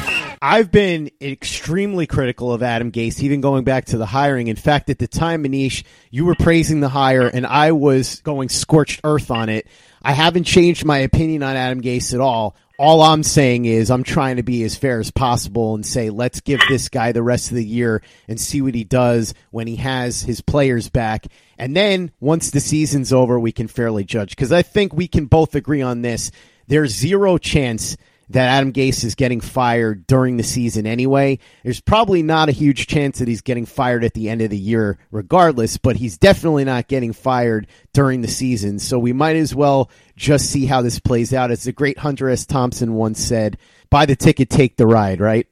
[0.43, 4.47] I've been extremely critical of Adam Gase, even going back to the hiring.
[4.47, 8.49] In fact, at the time, Manish, you were praising the hire, and I was going
[8.49, 9.67] scorched earth on it.
[10.01, 12.55] I haven't changed my opinion on Adam Gase at all.
[12.79, 16.41] All I'm saying is I'm trying to be as fair as possible and say let's
[16.41, 19.75] give this guy the rest of the year and see what he does when he
[19.75, 21.27] has his players back.
[21.59, 24.31] And then once the season's over, we can fairly judge.
[24.31, 26.31] Because I think we can both agree on this.
[26.65, 27.95] There's zero chance
[28.33, 31.39] that Adam Gase is getting fired during the season anyway.
[31.63, 34.57] There's probably not a huge chance that he's getting fired at the end of the
[34.57, 38.79] year regardless, but he's definitely not getting fired during the season.
[38.79, 41.51] So we might as well just see how this plays out.
[41.51, 42.45] As the great Hunter S.
[42.45, 43.57] Thompson once said,
[43.89, 45.47] buy the ticket, take the ride, right?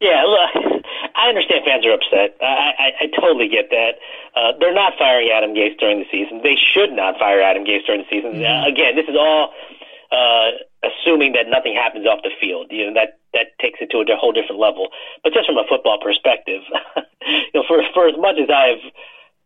[0.00, 2.36] Yeah, look, I understand fans are upset.
[2.42, 3.96] I, I, I totally get that.
[4.36, 6.40] Uh, they're not firing Adam Gase during the season.
[6.42, 8.34] They should not fire Adam Gase during the season.
[8.34, 8.44] Mm-hmm.
[8.44, 9.54] Uh, again, this is all
[10.14, 10.50] uh,
[10.86, 12.68] assuming that nothing happens off the field.
[12.70, 14.88] You know that that takes it to a whole different level.
[15.22, 16.62] But just from a football perspective,
[17.26, 18.84] you know, for for as much as I've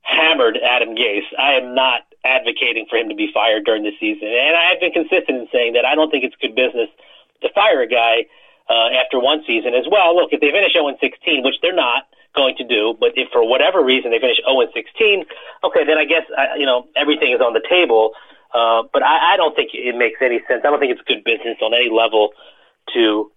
[0.02, 4.28] hammered Adam Gase, I am not advocating for him to be fired during the season.
[4.28, 6.88] And I have been consistent in saying that I don't think it's good business
[7.42, 8.26] to fire a guy
[8.68, 10.16] uh, after one season as well.
[10.16, 12.04] Look, if they finish 0 16, which they're not
[12.36, 15.24] going to do, but if for whatever reason they finish 0 16,
[15.64, 18.12] okay, then I guess uh, you know everything is on the table.
[18.54, 20.62] Uh, but I, I don't think it makes any sense.
[20.64, 22.30] I don't think it's good business on any level
[22.94, 23.30] to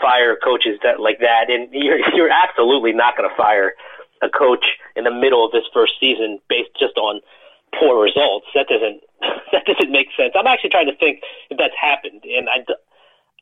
[0.00, 1.50] fire coaches that like that.
[1.50, 3.72] And you're you're absolutely not going to fire
[4.22, 4.64] a coach
[4.96, 7.20] in the middle of his first season based just on
[7.78, 8.46] poor results.
[8.54, 9.00] That doesn't
[9.52, 10.34] that doesn't make sense.
[10.38, 12.64] I'm actually trying to think if that's happened, and I,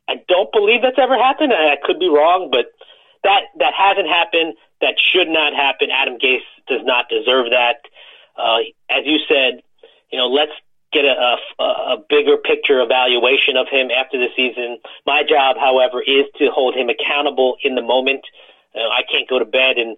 [0.09, 1.53] I don't believe that's ever happened.
[1.53, 2.73] I could be wrong, but
[3.25, 4.55] that that hasn't happened.
[4.81, 5.89] That should not happen.
[5.91, 7.81] Adam Gase does not deserve that.
[8.37, 8.59] Uh,
[8.91, 9.63] as you said,
[10.13, 10.53] you know, let's
[10.97, 14.79] get a, a, a bigger picture evaluation of him after the season.
[15.05, 18.25] My job, however, is to hold him accountable in the moment.
[18.75, 19.97] Uh, I can't go to bed and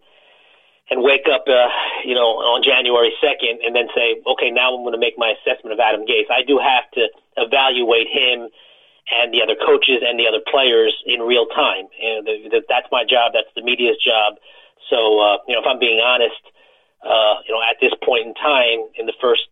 [0.91, 1.69] and wake up, uh,
[2.03, 5.37] you know, on January 2nd and then say, okay, now I'm going to make my
[5.37, 6.33] assessment of Adam Gase.
[6.33, 8.49] I do have to evaluate him
[9.13, 11.93] and the other coaches and the other players in real time.
[12.01, 13.33] And the, the, that's my job.
[13.37, 14.41] That's the media's job.
[14.89, 16.41] So, uh, you know, if I'm being honest,
[17.05, 19.45] uh, you know, at this point in time, in the first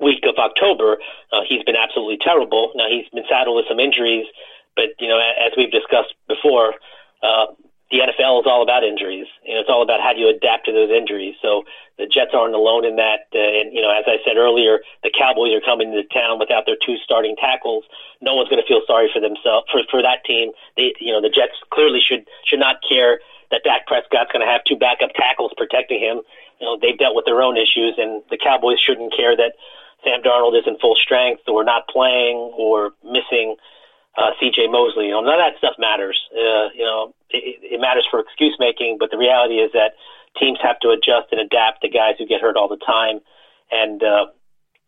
[0.00, 0.98] week of October,
[1.32, 2.72] uh, he's been absolutely terrible.
[2.74, 4.26] Now he's been saddled with some injuries,
[4.76, 6.74] but you know, as we've discussed before,
[7.22, 7.46] uh,
[7.92, 9.28] the NFL is all about injuries.
[9.44, 11.36] Know, it's all about how do you adapt to those injuries.
[11.42, 11.68] So
[12.00, 13.28] the Jets aren't alone in that.
[13.36, 16.64] Uh, and you know, as I said earlier, the Cowboys are coming to town without
[16.64, 17.84] their two starting tackles.
[18.24, 20.56] No one's going to feel sorry for themselves for for that team.
[20.74, 23.20] They, you know, the Jets clearly should should not care
[23.52, 26.24] that Dak Prescott's going to have two backup tackles protecting him.
[26.58, 29.52] You know, they've dealt with their own issues, and the Cowboys shouldn't care that
[30.04, 33.56] Sam Darnold isn't full strength or not playing or missing
[34.16, 34.68] uh, C.J.
[34.68, 35.06] Mosley.
[35.06, 36.20] You know, none of that stuff matters.
[36.32, 39.94] Uh, you know, it, it matters for excuse making, but the reality is that
[40.38, 43.20] teams have to adjust and adapt to guys who get hurt all the time.
[43.70, 44.26] And uh,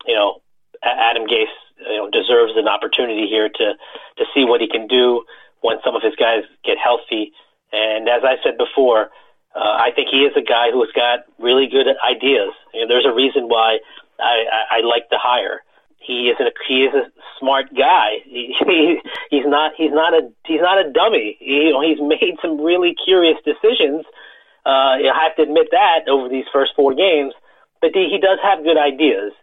[0.05, 0.41] you know,
[0.83, 3.73] Adam Gase you know deserves an opportunity here to
[4.17, 5.23] to see what he can do
[5.61, 7.33] when some of his guys get healthy.
[7.71, 9.09] And as I said before,
[9.55, 12.53] uh, I think he is a guy who has got really good ideas.
[12.73, 13.79] You know, there's a reason why
[14.19, 15.61] I, I, I like the hire
[16.05, 18.21] he is a he is a smart guy.
[18.25, 18.99] He, he
[19.29, 21.37] he's not he's not a he's not a dummy.
[21.39, 24.05] He, you know, he's made some really curious decisions.
[24.65, 27.33] Uh, I have to admit that over these first four games,
[27.81, 29.33] but he, he does have good ideas,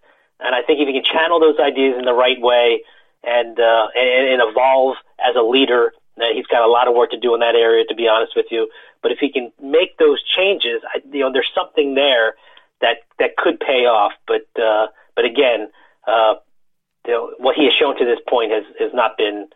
[0.41, 2.83] and I think if he can channel those ideas in the right way
[3.23, 7.11] and uh, and, and evolve as a leader, uh, he's got a lot of work
[7.11, 7.85] to do in that area.
[7.87, 8.69] To be honest with you,
[9.03, 12.35] but if he can make those changes, I, you know, there's something there
[12.83, 14.13] that that could pay off.
[14.27, 15.71] But uh, but again.
[16.07, 16.35] Uh,
[17.07, 19.49] you know, what he has shown to this point has has not been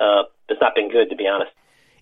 [0.00, 1.52] uh, has not been good, to be honest.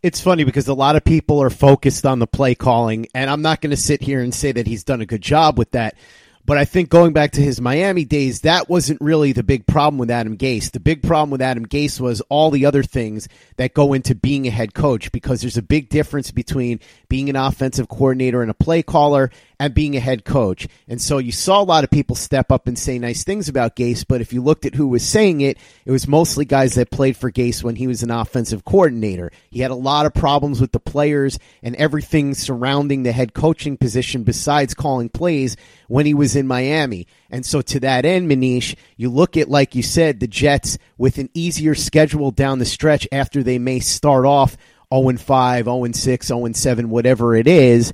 [0.02, 3.42] It's funny because a lot of people are focused on the play calling, and I'm
[3.42, 5.96] not going to sit here and say that he's done a good job with that.
[6.44, 9.98] But I think going back to his Miami days, that wasn't really the big problem
[9.98, 10.70] with Adam Gase.
[10.70, 14.46] The big problem with Adam Gase was all the other things that go into being
[14.46, 18.54] a head coach because there's a big difference between being an offensive coordinator and a
[18.54, 20.68] play caller and being a head coach.
[20.88, 23.76] And so you saw a lot of people step up and say nice things about
[23.76, 26.90] Gase, but if you looked at who was saying it, it was mostly guys that
[26.90, 29.32] played for Gase when he was an offensive coordinator.
[29.50, 33.76] He had a lot of problems with the players and everything surrounding the head coaching
[33.76, 35.56] position besides calling plays
[35.88, 37.06] when he was in Miami.
[37.30, 41.18] And so to that end, Manish, you look at, like you said, the Jets with
[41.18, 44.56] an easier schedule down the stretch after they may start off
[44.94, 47.92] 0 5, 0 6, 0 7, whatever it is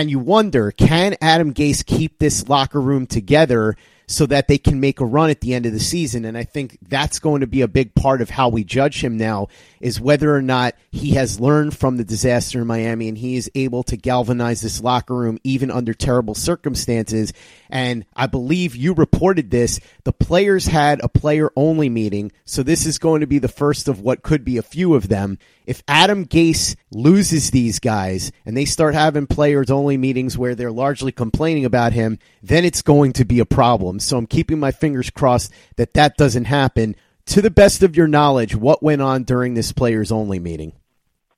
[0.00, 3.76] and you wonder can Adam Gase keep this locker room together
[4.06, 6.24] so that they can make a run at the end of the season?
[6.24, 9.16] And I think that's going to be a big part of how we judge him
[9.16, 9.46] now
[9.80, 13.48] is whether or not he has learned from the disaster in Miami and he is
[13.54, 17.32] able to galvanize this locker room even under terrible circumstances.
[17.70, 19.78] And I believe you reported this.
[20.02, 23.86] The players had a player only meeting so this is going to be the first
[23.86, 28.56] of what could be a few of them if Adam Gase loses these guys and
[28.56, 33.12] they start having players only meetings where they're largely complaining about him, then it's going
[33.14, 33.98] to be a problem.
[34.00, 36.96] So I'm keeping my fingers crossed that that doesn't happen.
[37.26, 40.72] To the best of your knowledge, what went on during this players only meeting?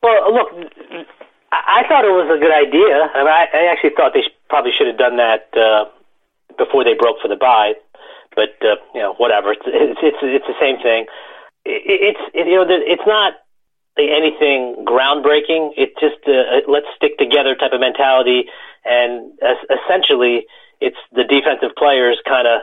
[0.02, 0.48] Well, look,
[1.52, 3.10] I thought it was a good idea.
[3.14, 5.84] I, mean, I actually thought they probably should have done that uh,
[6.58, 7.74] before they broke for the bye.
[8.34, 9.52] But uh, you know, whatever.
[9.52, 11.06] It's it's it's, it's the same thing.
[11.64, 13.34] It, it's it, you know, it's not
[13.98, 15.72] anything groundbreaking.
[15.76, 18.44] It's just a, a let's stick together type of mentality,
[18.84, 19.32] and
[19.72, 20.46] essentially,
[20.80, 22.60] it's the defensive players kind of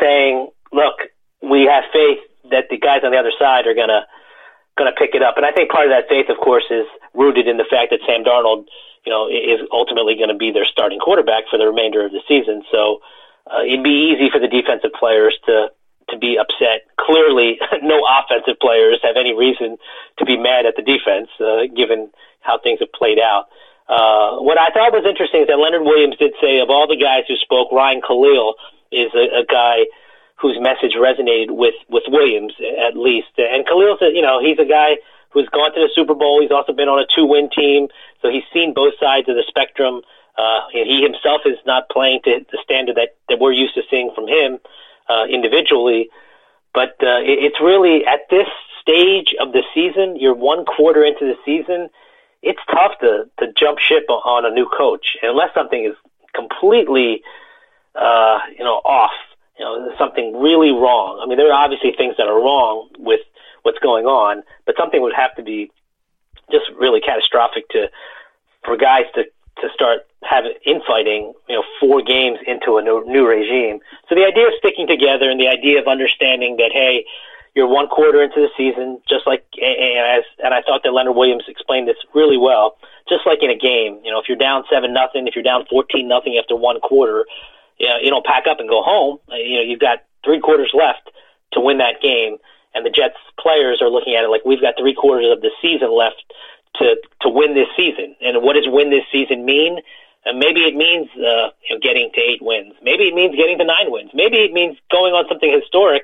[0.00, 2.18] saying, "Look, we have faith
[2.50, 4.06] that the guys on the other side are gonna
[4.76, 7.46] gonna pick it up." And I think part of that faith, of course, is rooted
[7.46, 8.66] in the fact that Sam Darnold,
[9.04, 12.22] you know, is ultimately going to be their starting quarterback for the remainder of the
[12.28, 12.62] season.
[12.70, 13.00] So
[13.50, 15.68] uh, it'd be easy for the defensive players to
[16.10, 16.86] to be upset.
[16.98, 19.76] Clearly, no offensive players have any reason
[20.18, 23.48] to be mad at the defense, uh, given how things have played out.
[23.88, 26.96] Uh, what I thought was interesting is that Leonard Williams did say of all the
[26.96, 28.54] guys who spoke, Ryan Kalil
[28.92, 29.88] is a, a guy
[30.36, 33.32] whose message resonated with with Williams at least.
[33.38, 35.00] And Kalil's, a, you know, he's a guy
[35.30, 36.40] who's gone to the Super Bowl.
[36.40, 37.88] He's also been on a two win team,
[38.20, 40.02] so he's seen both sides of the spectrum.
[40.36, 44.12] Uh, he himself is not playing to the standard that, that we're used to seeing
[44.14, 44.60] from him
[45.08, 46.10] uh, individually.
[46.74, 48.48] But uh, it, it's really at this
[48.80, 51.88] stage of the season, you're one quarter into the season.
[52.42, 55.96] It's tough to to jump ship on a new coach unless something is
[56.34, 57.22] completely,
[57.94, 59.12] uh, you know, off.
[59.58, 61.20] You know, something really wrong.
[61.20, 63.20] I mean, there are obviously things that are wrong with
[63.62, 65.72] what's going on, but something would have to be
[66.50, 67.90] just really catastrophic to
[68.64, 69.24] for guys to
[69.60, 73.80] to start having infighting, you know, four games into a new, new regime.
[74.08, 77.04] So the idea of sticking together and the idea of understanding that, hey,
[77.54, 81.16] you're one quarter into the season, just like, and, as, and I thought that Leonard
[81.16, 82.76] Williams explained this really well.
[83.08, 85.64] Just like in a game, you know, if you're down seven nothing, if you're down
[85.70, 87.26] fourteen nothing after one quarter,
[87.78, 89.18] you know, you don't pack up and go home.
[89.32, 91.10] Uh, you know, you've got three quarters left
[91.52, 92.36] to win that game,
[92.74, 95.50] and the Jets players are looking at it like we've got three quarters of the
[95.62, 96.22] season left
[96.78, 98.16] to to win this season.
[98.20, 99.78] And what does win this season mean?
[100.24, 102.74] And uh, maybe it means uh, you know, getting to eight wins.
[102.82, 104.10] Maybe it means getting to nine wins.
[104.14, 106.02] Maybe it means going on something historic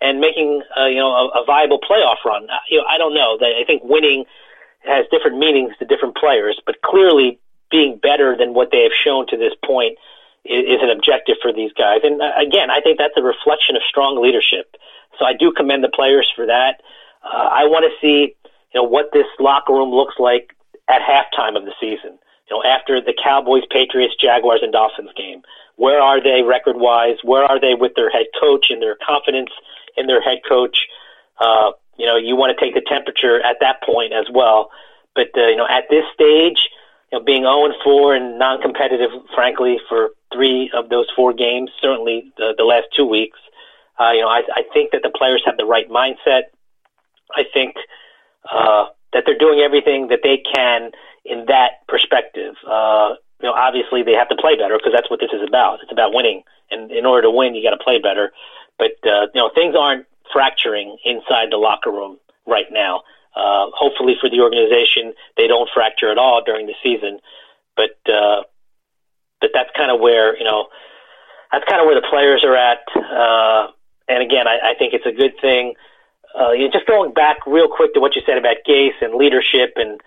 [0.00, 2.50] and making uh, you know a, a viable playoff run.
[2.50, 3.38] Uh, you know, I don't know.
[3.40, 4.24] I think winning
[4.84, 7.38] has different meanings to different players, but clearly
[7.70, 9.96] being better than what they have shown to this point
[10.44, 12.00] is, is an objective for these guys.
[12.02, 14.76] And uh, again, I think that's a reflection of strong leadership.
[15.18, 16.82] So I do commend the players for that.
[17.22, 18.34] Uh, I want to see
[18.74, 20.54] you know, what this locker room looks like
[20.88, 22.18] at halftime of the season.
[22.50, 25.42] You know, after the Cowboys, Patriots, Jaguars, and Dolphins game.
[25.76, 27.16] Where are they record wise?
[27.22, 29.50] Where are they with their head coach and their confidence
[29.96, 30.86] in their head coach?
[31.38, 34.70] Uh, you know, you want to take the temperature at that point as well.
[35.14, 36.68] But, uh, you know, at this stage,
[37.10, 41.32] you know, being 0 and 4 and non competitive, frankly, for three of those four
[41.32, 43.38] games, certainly the, the last two weeks,
[44.00, 46.42] uh, you know, I, I think that the players have the right mindset.
[47.36, 47.76] I think
[48.50, 50.90] uh, that they're doing everything that they can
[51.24, 52.54] in that perspective.
[52.66, 55.80] Uh, you know, obviously they have to play better because that's what this is about.
[55.82, 58.32] It's about winning, and in order to win, you got to play better.
[58.78, 63.02] But uh, you know, things aren't fracturing inside the locker room right now.
[63.34, 67.18] Uh, hopefully for the organization, they don't fracture at all during the season.
[67.76, 68.42] But uh,
[69.40, 70.68] but that's kind of where you know
[71.50, 72.80] that's kind of where the players are at.
[72.96, 73.72] Uh,
[74.08, 75.74] and again, I, I think it's a good thing
[76.38, 79.14] uh, you know, just going back real quick to what you said about Gase and
[79.14, 80.00] leadership and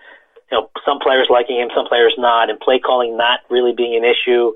[0.50, 3.96] you know some players liking him, some players not, and play calling not really being
[3.96, 4.52] an issue.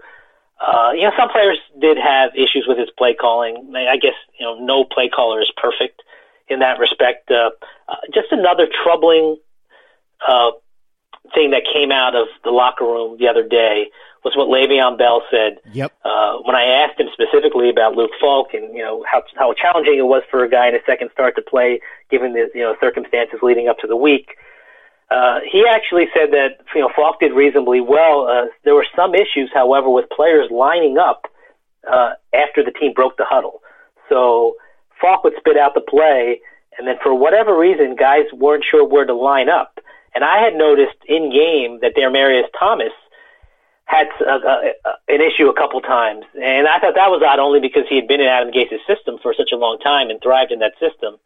[0.60, 3.72] Uh, you know, some players did have issues with his play calling.
[3.74, 6.02] I guess you know no play caller is perfect
[6.48, 7.30] in that respect.
[7.30, 7.50] Uh,
[7.88, 9.36] uh, just another troubling
[10.26, 10.50] uh,
[11.34, 13.90] thing that came out of the locker room the other day
[14.24, 15.58] was what Le'Veon Bell said.
[15.72, 15.92] Yep.
[16.04, 19.98] Uh, when I asked him specifically about Luke Falk and you know how how challenging
[19.98, 22.76] it was for a guy in a second start to play, given the you know
[22.80, 24.36] circumstances leading up to the week,
[25.10, 28.28] uh, he actually said that you know Falk did reasonably well.
[28.28, 31.26] Uh, there were some issues, however, with players lining up
[31.90, 33.62] uh, after the team broke the huddle.
[34.08, 34.56] So
[35.00, 36.40] Falk would spit out the play,
[36.78, 39.78] and then for whatever reason, guys weren't sure where to line up.
[40.14, 42.92] And I had noticed in game that Demaryius Thomas
[43.90, 44.54] had a, a,
[44.86, 47.98] a, an issue a couple times, and I thought that was odd only because he
[47.98, 50.78] had been in Adam Gase's system for such a long time and thrived in that
[50.78, 51.18] system.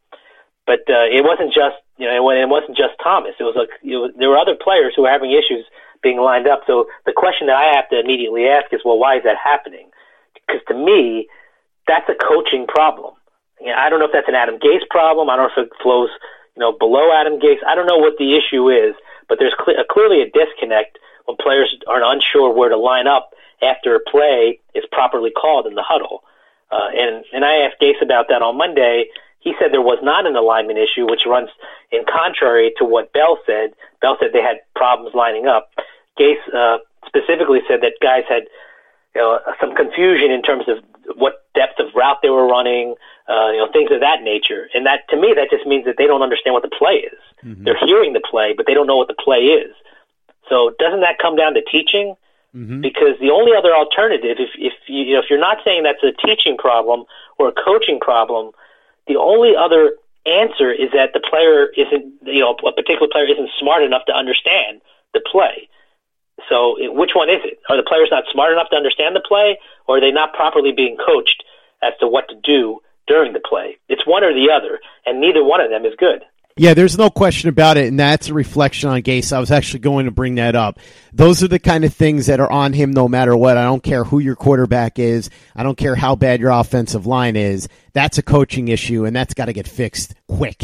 [0.64, 3.36] But uh, it wasn't just you know it wasn't just Thomas.
[3.36, 5.68] It was like it was, there were other players who were having issues
[6.00, 6.64] being lined up.
[6.66, 9.92] So the question that I have to immediately ask is, well, why is that happening?
[10.32, 11.28] Because to me,
[11.88, 13.12] that's a coaching problem.
[13.60, 15.28] You know, I don't know if that's an Adam Gase problem.
[15.28, 16.08] I don't know if it flows
[16.56, 17.60] you know below Adam Gase.
[17.68, 18.96] I don't know what the issue is,
[19.28, 23.30] but there's cl- uh, clearly a disconnect when players are unsure where to line up
[23.62, 26.22] after a play is properly called in the huddle.
[26.70, 29.06] Uh, and and I asked Gase about that on Monday.
[29.40, 31.50] He said there was not an alignment issue, which runs
[31.92, 33.74] in contrary to what Bell said.
[34.00, 35.70] Bell said they had problems lining up.
[36.18, 38.44] Gase uh, specifically said that guys had
[39.14, 40.78] you know, some confusion in terms of
[41.16, 42.94] what depth of route they were running,
[43.28, 44.68] uh, you know, things of that nature.
[44.74, 47.20] And that, to me, that just means that they don't understand what the play is.
[47.44, 47.64] Mm-hmm.
[47.64, 49.74] They're hearing the play, but they don't know what the play is.
[50.48, 52.16] So doesn't that come down to teaching?
[52.54, 52.82] Mm-hmm.
[52.82, 56.02] Because the only other alternative, if if you, you know, if you're not saying that's
[56.04, 57.04] a teaching problem
[57.38, 58.52] or a coaching problem,
[59.08, 63.50] the only other answer is that the player isn't, you know, a particular player isn't
[63.58, 64.80] smart enough to understand
[65.12, 65.68] the play.
[66.48, 67.58] So, it, which one is it?
[67.68, 70.72] Are the players not smart enough to understand the play, or are they not properly
[70.72, 71.44] being coached
[71.82, 73.78] as to what to do during the play?
[73.88, 76.22] It's one or the other, and neither one of them is good.
[76.56, 79.32] Yeah, there's no question about it, and that's a reflection on Gase.
[79.32, 80.78] I was actually going to bring that up.
[81.12, 83.56] Those are the kind of things that are on him no matter what.
[83.56, 85.30] I don't care who your quarterback is.
[85.56, 87.68] I don't care how bad your offensive line is.
[87.92, 90.62] That's a coaching issue, and that's got to get fixed quick.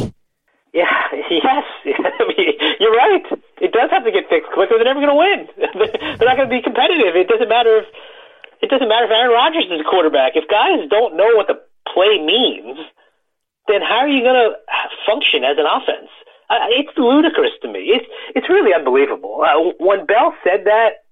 [0.73, 0.87] Yeah,
[1.29, 1.65] yes.
[2.79, 3.25] You're right.
[3.59, 5.49] It does have to get fixed quick, or they're never going to win.
[5.91, 7.17] they're not going to be competitive.
[7.17, 7.85] It doesn't matter if
[8.61, 10.37] it doesn't matter if Aaron Rodgers is a quarterback.
[10.37, 11.59] If guys don't know what the
[11.93, 12.79] play means–
[13.67, 14.55] then how are you going to
[15.05, 16.09] function as an offense?
[16.49, 17.79] Uh, it's ludicrous to me.
[17.95, 18.05] It's
[18.35, 19.39] it's really unbelievable.
[19.39, 21.05] Uh, when Bell said that,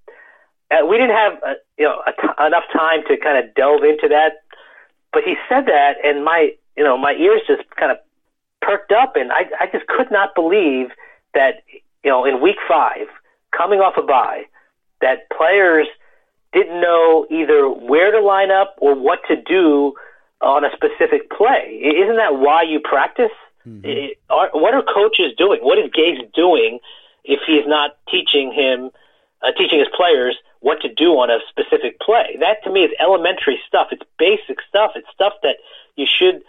[0.70, 2.02] uh, we didn't have uh, you know
[2.44, 4.44] enough time to kind of delve into that.
[5.12, 7.98] But he said that, and my you know my ears just kind of
[8.60, 10.88] perked up, and I I just could not believe
[11.32, 11.62] that
[12.04, 13.08] you know in week five,
[13.56, 14.44] coming off a bye,
[15.00, 15.86] that players
[16.52, 19.94] didn't know either where to line up or what to do
[20.40, 21.80] on a specific play.
[21.82, 23.32] Isn't that why you practice?
[23.66, 23.84] Mm-hmm.
[23.84, 25.60] It, are, what are coaches doing?
[25.60, 26.78] What is Gase doing
[27.24, 28.90] if he is not teaching him,
[29.42, 32.36] uh, teaching his players what to do on a specific play?
[32.40, 33.88] That to me is elementary stuff.
[33.92, 34.92] It's basic stuff.
[34.96, 35.56] It's stuff that
[35.96, 36.42] you should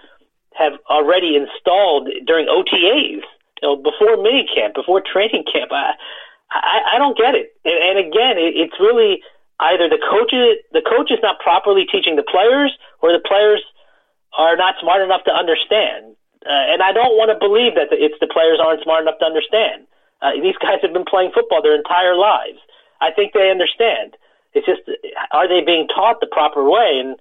[0.54, 5.72] have already installed during OTAs, you know, before mini camp, before training camp.
[5.72, 5.94] I,
[6.50, 7.56] I, I don't get it.
[7.66, 9.22] And, and again, it, it's really
[9.60, 12.72] either the coach, the coach is not properly teaching the players,
[13.02, 13.62] or the players
[14.38, 16.16] are not smart enough to understand.
[16.42, 19.26] Uh, and I don't want to believe that it's the players aren't smart enough to
[19.26, 19.86] understand.
[20.22, 22.58] Uh, these guys have been playing football their entire lives.
[23.02, 24.18] I think they understand.
[24.54, 24.82] It's just,
[25.32, 27.02] are they being taught the proper way?
[27.02, 27.18] And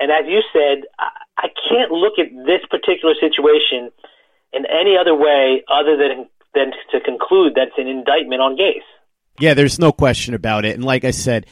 [0.00, 3.92] and as you said, I, I can't look at this particular situation
[4.52, 8.86] in any other way other than than to conclude that it's an indictment on Gase.
[9.38, 10.74] Yeah, there's no question about it.
[10.74, 11.46] And like I said,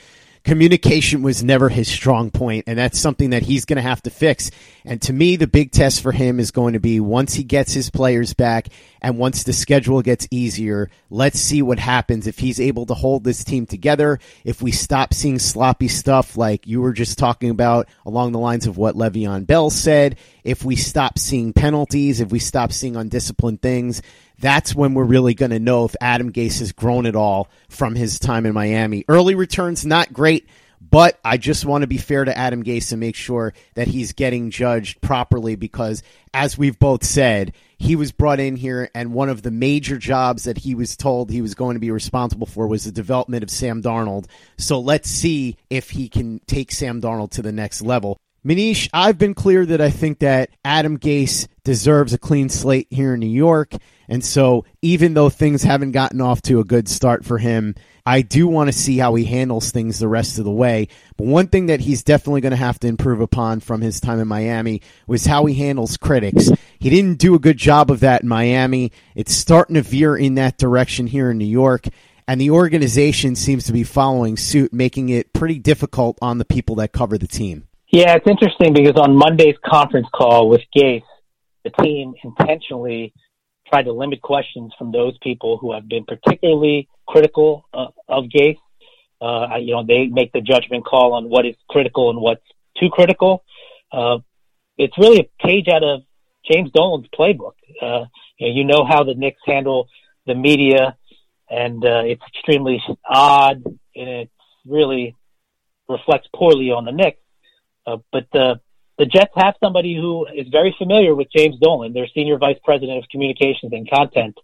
[0.44, 4.10] communication was never his strong point, and that's something that he's going to have to
[4.10, 4.50] fix.
[4.84, 7.72] And to me, the big test for him is going to be once he gets
[7.72, 8.68] his players back
[9.00, 13.24] and once the schedule gets easier, let's see what happens if he's able to hold
[13.24, 14.18] this team together.
[14.44, 18.66] If we stop seeing sloppy stuff like you were just talking about along the lines
[18.66, 23.62] of what Le'Veon Bell said, if we stop seeing penalties, if we stop seeing undisciplined
[23.62, 24.02] things,
[24.38, 27.94] that's when we're really going to know if Adam Gase has grown at all from
[27.94, 29.04] his time in Miami.
[29.08, 30.48] Early returns, not great,
[30.80, 34.12] but I just want to be fair to Adam Gase and make sure that he's
[34.12, 39.28] getting judged properly because, as we've both said, he was brought in here, and one
[39.28, 42.66] of the major jobs that he was told he was going to be responsible for
[42.66, 44.26] was the development of Sam Darnold.
[44.56, 48.18] So let's see if he can take Sam Darnold to the next level.
[48.44, 53.14] Manish, I've been clear that I think that Adam Gase deserves a clean slate here
[53.14, 53.72] in New York.
[54.08, 57.74] And so, even though things haven't gotten off to a good start for him,
[58.06, 60.88] I do want to see how he handles things the rest of the way.
[61.18, 64.18] But one thing that he's definitely going to have to improve upon from his time
[64.18, 66.50] in Miami was how he handles critics.
[66.78, 68.92] He didn't do a good job of that in Miami.
[69.14, 71.86] It's starting to veer in that direction here in New York.
[72.26, 76.76] And the organization seems to be following suit, making it pretty difficult on the people
[76.76, 77.67] that cover the team.
[77.90, 81.02] Yeah, it's interesting because on Monday's conference call with Gase,
[81.64, 83.14] the team intentionally
[83.66, 88.58] tried to limit questions from those people who have been particularly critical uh, of Gase.
[89.22, 92.44] Uh, you know, they make the judgment call on what is critical and what's
[92.78, 93.42] too critical.
[93.90, 94.18] Uh,
[94.76, 96.02] it's really a page out of
[96.50, 97.54] James Dolan's playbook.
[97.80, 98.04] Uh,
[98.38, 99.88] you, know, you know how the Knicks handle
[100.26, 100.94] the media,
[101.48, 104.30] and uh, it's extremely odd, and it
[104.66, 105.16] really
[105.88, 107.18] reflects poorly on the Knicks.
[107.88, 108.60] Uh, but the
[108.98, 112.98] the Jets have somebody who is very familiar with James Dolan, their senior vice president
[112.98, 114.36] of communications and content,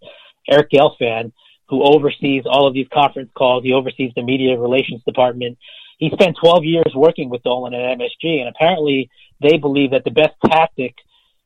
[0.48, 1.32] Eric Gelfand,
[1.68, 3.64] who oversees all of these conference calls.
[3.64, 5.58] He oversees the media relations department.
[5.98, 10.12] He spent 12 years working with Dolan at MSG, and apparently they believe that the
[10.12, 10.94] best tactic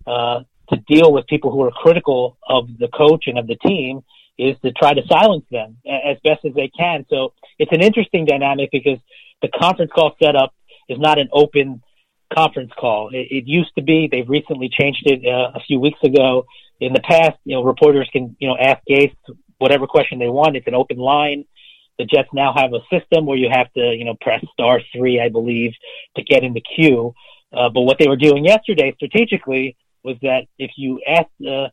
[0.07, 4.05] uh, to deal with people who are critical of the coach and of the team
[4.37, 7.07] is to try to silence them as best as they can.
[7.09, 8.99] So it's an interesting dynamic because
[9.41, 10.55] the conference call setup
[10.89, 11.83] is not an open
[12.35, 13.11] conference call.
[13.13, 14.09] It, it used to be.
[14.11, 16.47] They've recently changed it uh, a few weeks ago.
[16.81, 19.15] In the past, you know, reporters can you know ask Gase
[19.59, 20.57] whatever question they want.
[20.57, 21.45] It's an open line.
[21.99, 25.21] The Jets now have a system where you have to you know press star three,
[25.21, 25.73] I believe,
[26.17, 27.15] to get in the queue.
[27.53, 31.69] Uh, but what they were doing yesterday strategically was that if you asked, uh,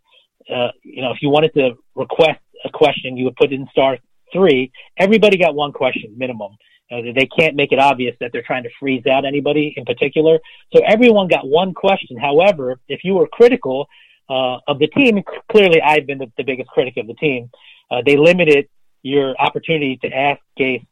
[0.52, 3.98] uh, you know, if you wanted to request a question, you would put in star
[4.32, 4.72] three.
[4.98, 6.52] Everybody got one question minimum.
[6.92, 10.38] Uh, they can't make it obvious that they're trying to freeze out anybody in particular.
[10.74, 12.18] So everyone got one question.
[12.18, 13.88] However, if you were critical
[14.30, 17.50] uh, of the team, clearly I've been the, the biggest critic of the team.
[17.90, 18.68] Uh, they limited
[19.02, 20.86] your opportunity to ask Gase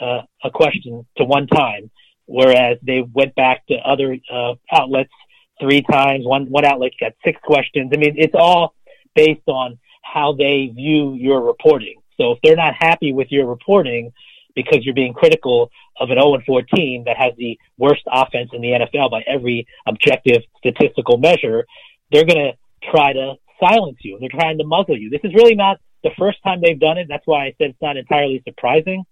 [0.00, 1.90] uh, a question to one time,
[2.26, 5.12] whereas they went back to other uh, outlets
[5.60, 6.26] three times.
[6.26, 7.90] One one outlet got six questions.
[7.94, 8.74] I mean, it's all
[9.14, 11.96] based on how they view your reporting.
[12.18, 14.12] So if they're not happy with your reporting,
[14.54, 18.62] because you're being critical of an 0 4 team that has the worst offense in
[18.62, 21.66] the NFL by every objective statistical measure,
[22.10, 24.18] they're going to try to silence you.
[24.18, 25.10] They're trying to muzzle you.
[25.10, 27.06] This is really not the first time they've done it.
[27.08, 29.04] That's why I said it's not entirely surprising.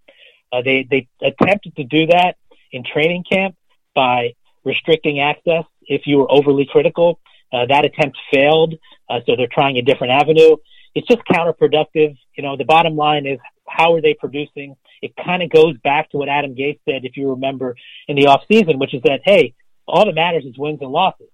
[0.52, 2.36] Uh, they they attempted to do that
[2.72, 3.54] in training camp
[3.94, 4.34] by
[4.64, 7.20] restricting access if you were overly critical.
[7.52, 8.74] Uh, that attempt failed,
[9.08, 10.56] uh, so they're trying a different avenue.
[10.94, 12.16] It's just counterproductive.
[12.36, 14.76] You know, the bottom line is how are they producing?
[15.02, 17.76] It kind of goes back to what Adam Gase said, if you remember,
[18.08, 19.54] in the off season, which is that, hey,
[19.86, 21.28] all that matters is wins and losses.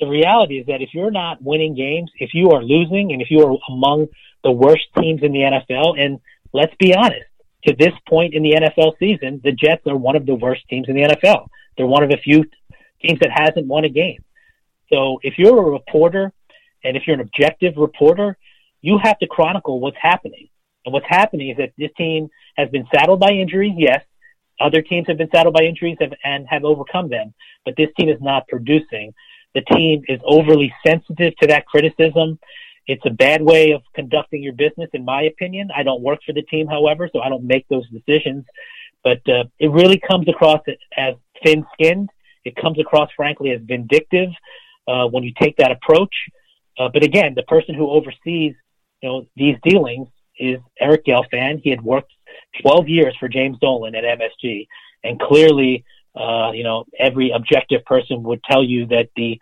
[0.00, 3.30] The reality is that if you're not winning games, if you are losing, and if
[3.30, 4.08] you are among
[4.44, 6.20] the worst teams in the NFL, and
[6.52, 7.26] let's be honest,
[7.66, 10.88] to this point in the NFL season, the Jets are one of the worst teams
[10.88, 11.48] in the NFL.
[11.76, 12.44] They're one of a few
[13.02, 14.22] teams that hasn't won a game.
[14.92, 16.32] So if you're a reporter
[16.84, 18.36] and if you're an objective reporter,
[18.80, 20.48] you have to chronicle what's happening.
[20.84, 22.28] And what's happening is that this team
[22.58, 24.02] has been saddled by injuries, yes.
[24.60, 27.32] Other teams have been saddled by injuries and have overcome them,
[27.64, 29.14] but this team is not producing.
[29.54, 32.38] The team is overly sensitive to that criticism.
[32.88, 35.68] It's a bad way of conducting your business, in my opinion.
[35.74, 38.44] I don't work for the team, however, so I don't make those decisions.
[39.04, 40.62] But uh, it really comes across
[40.96, 42.10] as thin-skinned.
[42.44, 44.30] It comes across, frankly, as vindictive
[44.88, 46.14] uh, when you take that approach.
[46.78, 48.54] Uh, but again, the person who oversees,
[49.02, 51.60] you know, these dealings is Eric Gelfand.
[51.62, 52.12] He had worked
[52.62, 54.66] 12 years for James Dolan at MSG,
[55.04, 55.84] and clearly,
[56.16, 59.40] uh, you know, every objective person would tell you that the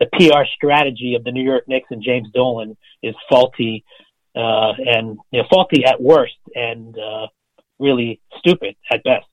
[0.00, 3.84] the PR strategy of the New York Knicks and James Dolan is faulty,
[4.34, 7.26] uh, and you know, faulty at worst, and uh,
[7.78, 9.26] really stupid at best.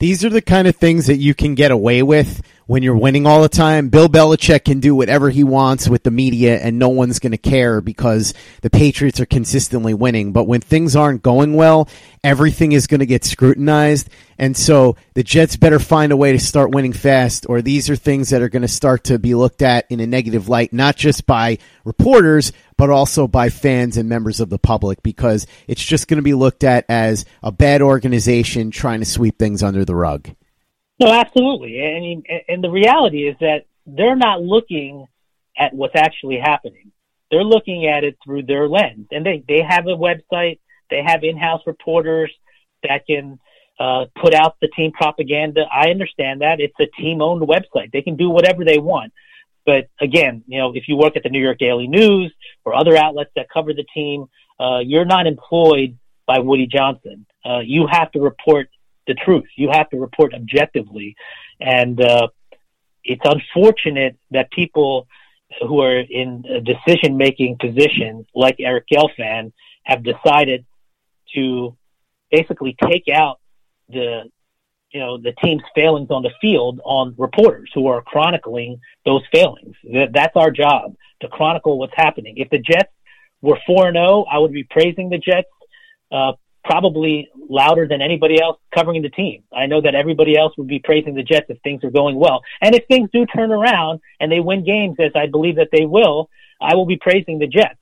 [0.00, 3.26] These are the kind of things that you can get away with when you're winning
[3.26, 3.90] all the time.
[3.90, 7.36] Bill Belichick can do whatever he wants with the media and no one's going to
[7.36, 8.32] care because
[8.62, 10.32] the Patriots are consistently winning.
[10.32, 11.86] But when things aren't going well,
[12.24, 14.08] everything is going to get scrutinized.
[14.38, 17.96] And so the Jets better find a way to start winning fast or these are
[17.96, 20.96] things that are going to start to be looked at in a negative light, not
[20.96, 26.08] just by reporters, but also by fans and members of the public because it's just
[26.08, 29.94] going to be looked at as a bad organization trying to sweep things under the
[29.94, 30.30] rug.
[30.98, 31.78] No, absolutely.
[31.78, 35.04] I mean, and the reality is that they're not looking
[35.58, 36.90] at what's actually happening.
[37.30, 40.58] They're looking at it through their lens, and they they have a website.
[40.88, 42.32] They have in-house reporters
[42.82, 43.38] that can
[43.78, 45.66] uh, put out the team propaganda.
[45.70, 49.12] I understand that it's a team-owned website; they can do whatever they want.
[49.66, 52.32] But again, you know, if you work at the New York Daily News
[52.64, 54.26] or other outlets that cover the team,
[54.58, 57.26] uh, you're not employed by Woody Johnson.
[57.44, 58.68] Uh, you have to report
[59.06, 59.46] the truth.
[59.56, 61.16] You have to report objectively,
[61.60, 62.28] and uh,
[63.04, 65.06] it's unfortunate that people
[65.66, 69.52] who are in a decision-making position, like Eric Gelfand,
[69.82, 70.64] have decided
[71.34, 71.76] to
[72.30, 73.40] basically take out
[73.88, 74.24] the
[74.92, 79.76] you know the team's failings on the field on reporters who are chronicling those failings.
[80.12, 82.34] That's our job to chronicle what's happening.
[82.36, 82.92] If the Jets
[83.40, 85.48] were four and zero, I would be praising the Jets
[86.10, 86.32] uh,
[86.64, 89.44] probably louder than anybody else covering the team.
[89.54, 92.42] I know that everybody else would be praising the Jets if things are going well,
[92.60, 95.86] and if things do turn around and they win games, as I believe that they
[95.86, 96.28] will,
[96.60, 97.78] I will be praising the Jets.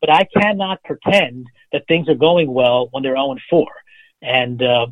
[0.00, 3.68] But I cannot pretend that things are going well when they're zero and four,
[4.20, 4.86] and uh,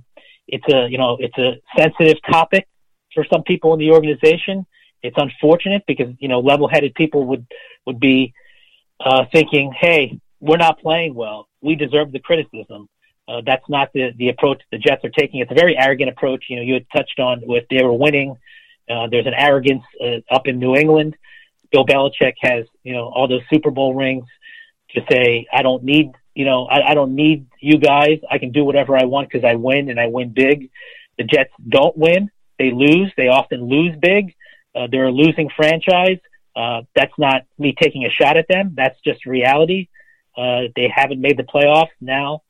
[0.51, 2.67] it's a you know it's a sensitive topic
[3.15, 4.67] for some people in the organization.
[5.03, 7.47] It's unfortunate because you know level-headed people would
[7.87, 8.35] would be
[9.05, 11.49] uh, thinking, "Hey, we're not playing well.
[11.63, 12.89] We deserve the criticism."
[13.29, 15.41] Uh, that's not the the approach the Jets are taking.
[15.41, 16.45] It's a very arrogant approach.
[16.49, 18.37] You know, you had touched on with they were winning.
[18.91, 21.17] Uh, there's an arrogance uh, up in New England.
[21.71, 24.25] Bill Belichick has you know all those Super Bowl rings
[24.91, 28.21] to say, "I don't need you know, I, I don't need you guys.
[28.31, 30.71] I can do whatever I want because I win and I win big.
[31.19, 32.31] The Jets don't win.
[32.59, 33.13] They lose.
[33.17, 34.35] They often lose big.
[34.75, 36.19] Uh, they're a losing franchise.
[36.55, 38.75] Uh, that's not me taking a shot at them.
[38.77, 39.89] That's just reality.
[40.37, 42.43] Uh, they haven't made the playoffs now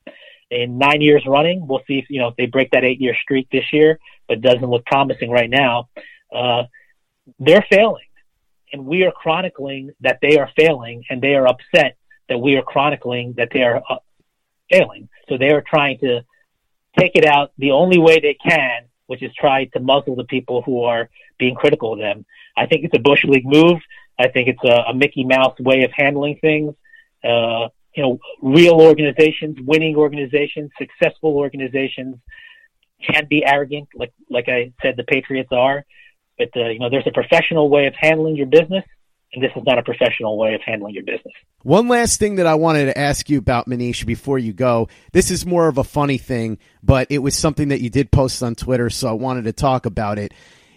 [0.50, 1.66] in nine years running.
[1.66, 4.38] We'll see if, you know, if they break that eight year streak this year, but
[4.38, 5.88] it doesn't look promising right now.
[6.34, 6.64] Uh,
[7.38, 8.04] they're failing
[8.72, 11.96] and we are chronicling that they are failing and they are upset
[12.30, 13.96] that we are chronicling that they are uh,
[14.70, 15.10] failing.
[15.28, 16.22] So they are trying to
[16.98, 20.62] take it out the only way they can, which is try to muzzle the people
[20.62, 22.24] who are being critical of them.
[22.56, 23.78] I think it's a Bush League move.
[24.18, 26.74] I think it's a, a Mickey Mouse way of handling things.
[27.22, 32.16] Uh, you know, real organizations, winning organizations, successful organizations
[33.02, 35.84] can be arrogant, like like I said, the Patriots are.
[36.38, 38.84] But uh, you know, there's a professional way of handling your business,
[39.32, 41.34] and this is not a professional way of handling your business.
[41.62, 44.88] One last thing that I wanted to ask you about, Manish, before you go.
[45.12, 48.42] This is more of a funny thing, but it was something that you did post
[48.42, 50.32] on Twitter, so I wanted to talk about it.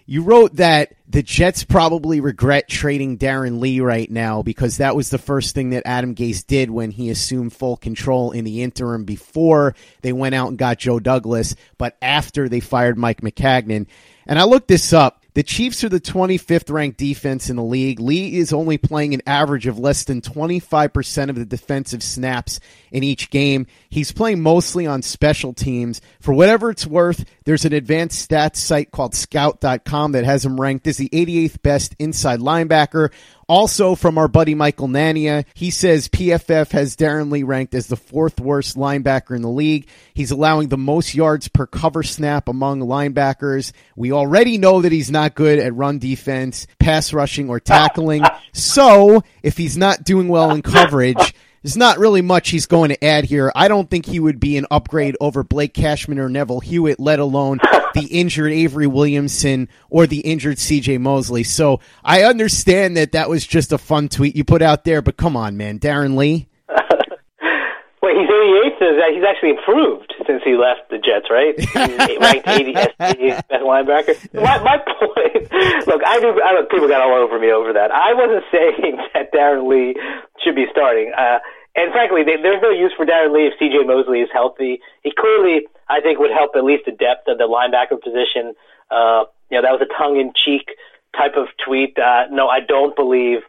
[0.06, 5.10] You wrote that the Jets probably regret trading Darron Lee right now because that was
[5.10, 9.06] the first thing that Adam Gase did when he assumed full control in the interim
[9.06, 13.88] before they went out and got Joe Douglas, but after they fired Mike Maccagnan.
[14.28, 15.23] And I looked this up.
[15.36, 18.00] The Chiefs are the 25th ranked defense in the league.
[18.00, 22.60] Lee is only playing an average of less than 25% of the defensive snaps
[22.92, 23.66] in each game.
[23.90, 26.02] He's playing mostly on special teams.
[26.20, 30.86] For whatever it's worth, there's an advanced stats site called scout.com that has him ranked
[30.86, 33.12] as the 88th best inside linebacker.
[33.54, 37.96] Also, from our buddy Michael Nania, he says PFF has Darron Lee ranked as the
[37.96, 39.88] fourth worst linebacker in the league.
[40.16, 43.72] He's allowing the most yards per cover snap among linebackers.
[43.96, 48.24] We already know that he's not good at run defense, pass rushing, or tackling.
[48.56, 51.34] So, if he's not doing well in coverage,
[51.64, 53.52] there's not really much he's going to add here.
[53.56, 57.20] I don't think he would be an upgrade over Blake Cashman or Neville Hewitt, let
[57.20, 57.60] alone
[57.94, 61.44] the injured Avery Williamson or the injured CJ Mosley.
[61.44, 65.16] So I understand that that was just a fun tweet you put out there, but
[65.16, 65.80] come on, man.
[65.80, 66.50] Darron Lee?
[66.70, 69.14] Wait, he's 88th.
[69.14, 71.58] He's actually improved since he left the Jets, right?
[71.58, 74.34] He's ranked 80th best linebacker.
[74.34, 76.36] My, my point, look, I do.
[76.44, 77.92] I, look, people got all over me over that.
[77.92, 79.96] I wasn't saying that Darron Lee
[80.44, 81.12] should be starting.
[81.18, 81.40] Uh,
[81.76, 83.84] and frankly, they, there's no use for Darron Lee if C.J.
[83.86, 84.80] Mosley is healthy.
[85.04, 88.54] He clearly, I think, would help at least the depth of the linebacker position.
[88.92, 90.70] Uh, you know, that was a tongue-in-cheek
[91.18, 91.98] type of tweet.
[91.98, 93.40] Uh, no, I don't believe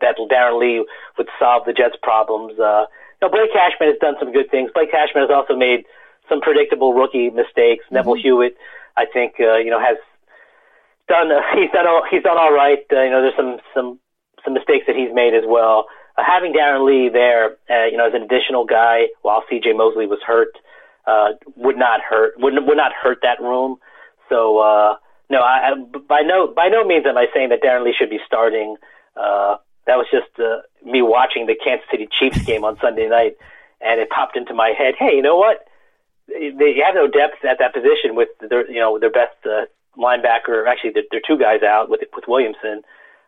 [0.00, 0.86] that Darron Lee
[1.18, 2.58] would solve the Jets' problems.
[2.58, 2.86] Uh,
[3.22, 4.70] know, Blake Cashman has done some good things.
[4.74, 5.86] Blake Cashman has also made
[6.28, 7.86] some predictable rookie mistakes.
[7.86, 7.94] Mm-hmm.
[7.94, 8.56] Neville Hewitt,
[8.96, 9.96] I think, uh, you know, has
[11.08, 12.84] done uh, he's done all, he's done all right.
[12.92, 13.98] Uh, you know, there's some some
[14.44, 15.86] some mistakes that he's made as well.
[16.16, 19.72] Uh, having Darron Lee there, uh, you know, as an additional guy while C.J.
[19.72, 20.56] Mosley was hurt,
[21.06, 23.76] uh, would not hurt would would not hurt that room.
[24.28, 24.96] So uh,
[25.30, 28.10] no, I, I by no by no means am I saying that Darron Lee should
[28.10, 28.76] be starting.
[29.16, 29.56] Uh,
[29.86, 33.36] that was just uh, me watching the Kansas City Chiefs game on Sunday night,
[33.80, 34.94] and it popped into my head.
[34.98, 35.66] Hey, you know what?
[36.28, 39.66] They have no depth at that position with their you know their best uh,
[39.98, 40.68] linebacker.
[40.68, 42.82] Actually, their, their two guys out with with Williamson.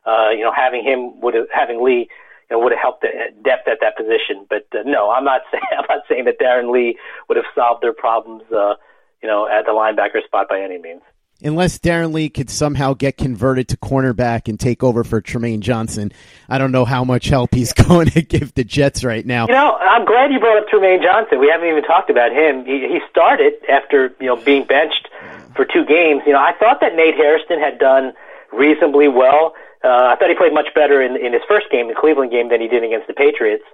[0.06, 2.08] Uh, you know, having him would have having Lee
[2.50, 3.08] you know, would have helped the
[3.42, 4.46] depth at that position.
[4.48, 7.82] But uh, no, I'm not saying I'm not saying that Darron Lee would have solved
[7.82, 8.42] their problems.
[8.52, 8.74] Uh,
[9.22, 11.00] you know, at the linebacker spot by any means.
[11.42, 16.12] Unless Darron Lee could somehow get converted to cornerback and take over for Trumaine Johnson,
[16.48, 19.46] I don't know how much help he's going to give the Jets right now.
[19.46, 21.40] You know, I'm glad you brought up Trumaine Johnson.
[21.40, 22.66] We haven't even talked about him.
[22.66, 25.08] He, he started after you know being benched
[25.56, 26.22] for two games.
[26.26, 28.12] You know, I thought that Nate Hairston had done
[28.52, 29.54] reasonably well.
[29.84, 32.48] Uh, I thought he played much better in, in his first game, the Cleveland game,
[32.48, 33.64] than he did against the Patriots.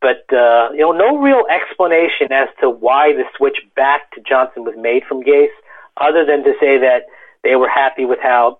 [0.00, 4.64] But uh, you know, no real explanation as to why the switch back to Johnson
[4.64, 5.54] was made from Gase,
[5.96, 7.04] other than to say that
[7.44, 8.58] they were happy with how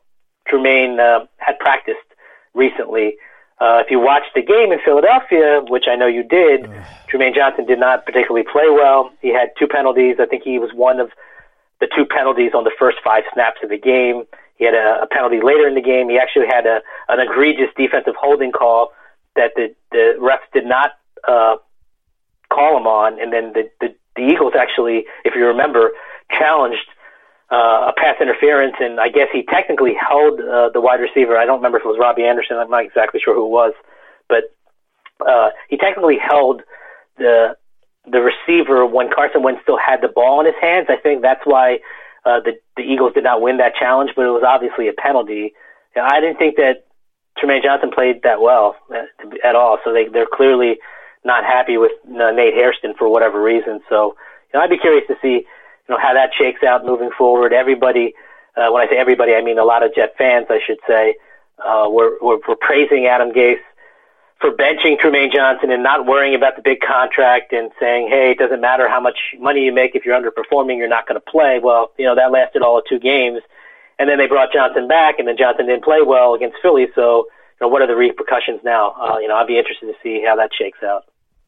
[0.48, 1.98] Trumaine uh, had practiced
[2.54, 3.16] recently.
[3.60, 6.64] Uh, if you watched the game in Philadelphia, which I know you did,
[7.10, 9.12] Trumaine Johnson did not particularly play well.
[9.20, 10.16] He had two penalties.
[10.20, 11.10] I think he was one of
[11.80, 14.24] the two penalties on the first five snaps of the game.
[14.64, 16.08] He had a, a penalty later in the game.
[16.08, 18.92] He actually had a, an egregious defensive holding call
[19.36, 20.92] that the, the refs did not
[21.28, 21.56] uh,
[22.48, 25.90] call him on, and then the, the the Eagles actually, if you remember,
[26.30, 26.88] challenged
[27.50, 31.36] uh, a pass interference, and I guess he technically held uh, the wide receiver.
[31.36, 32.56] I don't remember if it was Robby Anderson.
[32.56, 33.74] I'm not exactly sure who it was,
[34.28, 34.44] but
[35.28, 36.62] uh, he technically held
[37.18, 37.56] the
[38.06, 40.86] the receiver when Carson Wentz still had the ball in his hands.
[40.88, 41.80] I think that's why
[42.24, 45.52] uh, the the Eagles did not win that challenge, but it was obviously a penalty.
[45.94, 46.86] You know, I didn't think that
[47.38, 49.08] Trumaine Johnson played that well at,
[49.44, 50.78] at all, so they they're clearly
[51.24, 53.80] not happy with uh, Nate Hairston for whatever reason.
[53.88, 54.16] So
[54.52, 57.52] you know, I'd be curious to see you know how that shakes out moving forward.
[57.52, 58.14] Everybody,
[58.56, 61.16] uh, when I say everybody, I mean a lot of Jet fans, I should say,
[61.64, 63.60] uh, we're, we're we're praising Adam Gase
[64.40, 68.38] for benching Trumaine Johnson and not worrying about the big contract and saying, hey, it
[68.38, 71.60] doesn't matter how much money you make if you're underperforming, you're not going to play.
[71.62, 73.40] Well, you know that lasted all of two games,
[73.98, 76.88] and then they brought Johnson back, and then Johnson didn't play well against Philly.
[76.94, 77.26] So,
[77.60, 78.92] you know, what are the repercussions now?
[78.92, 81.04] Uh, you know, I'd be interested to see how that shakes out.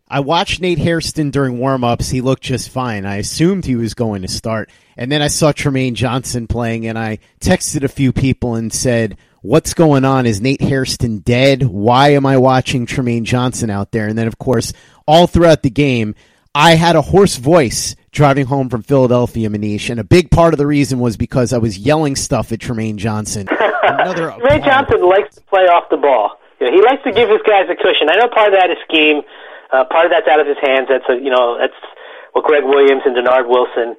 [0.08, 2.10] I watched Nate Hairston during warm-ups.
[2.10, 3.04] He looked just fine.
[3.04, 4.70] I assumed he was going to start.
[4.96, 9.18] And then I saw Trumaine Johnson playing and I texted a few people and said,
[9.42, 10.26] what's going on?
[10.26, 11.62] Is Nate Hairston dead?
[11.62, 14.08] Why am I watching Trumaine Johnson out there?
[14.08, 14.72] And then, of course,
[15.06, 16.14] all throughout the game,
[16.54, 20.58] I had a hoarse voice driving home from Philadelphia, Manish, and a big part of
[20.58, 23.46] the reason was because I was yelling stuff at Trumaine Johnson.
[23.82, 26.40] Another Trumaine Johnson likes to play off the ball.
[26.58, 28.08] You know, he likes to give his guys a cushion.
[28.10, 29.22] I know part of that is scheme.
[29.70, 30.88] Uh, part of that's out of his hands.
[30.88, 31.76] That's a, you know that's
[32.32, 33.96] what Gregg Williams and Dennard Wilson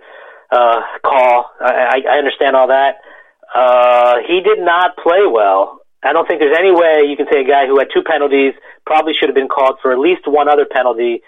[0.52, 1.52] uh, call.
[1.60, 2.98] I, I understand all that.
[3.54, 5.82] Uh, he did not play well.
[6.04, 8.54] I don't think there's any way you can say a guy who had two penalties
[8.86, 11.22] probably should have been called for at least one other penalty.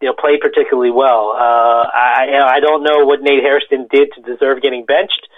[0.00, 1.30] You know, played particularly well.
[1.30, 5.28] Uh, I you know, I don't know what Nate Hairston did to deserve getting benched.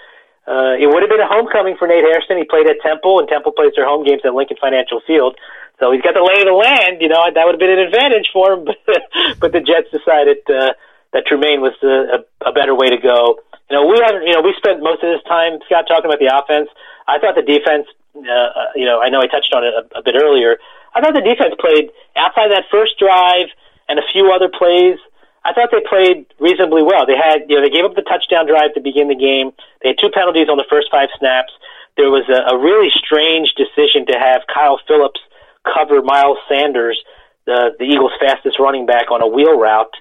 [0.47, 2.37] Uh, it would have been a homecoming for Nate Hairston.
[2.37, 5.37] He played at Temple, and Temple plays their home games at Lincoln Financial Field.
[5.79, 7.01] So he's got the lay of the land.
[7.01, 8.77] You know that would have been an advantage for him, but,
[9.39, 10.73] but the Jets decided uh,
[11.15, 13.39] that Trumaine was a, a, a better way to go.
[13.71, 14.27] You know, we haven't.
[14.27, 16.67] You know, we spent most of this time, Scott, talking about the offense.
[17.07, 17.87] I thought the defense.
[18.15, 20.59] Uh, you know, I know I touched on it a, a bit earlier.
[20.93, 23.47] I thought the defense played outside that first drive
[23.87, 24.99] and a few other plays.
[25.43, 27.05] I thought they played reasonably well.
[27.05, 29.51] They had, you know, they gave up the touchdown drive to begin the game.
[29.83, 31.53] They had two penalties on the first five snaps.
[31.97, 35.19] There was a, a really strange decision to have Kyle Phillips
[35.63, 36.97] cover Miles Sanders,
[37.45, 39.93] the the Eagles' fastest running back, on a wheel route,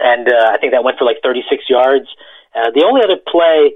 [0.00, 2.06] and uh, I think that went for like 36 yards.
[2.54, 3.74] Uh, the only other play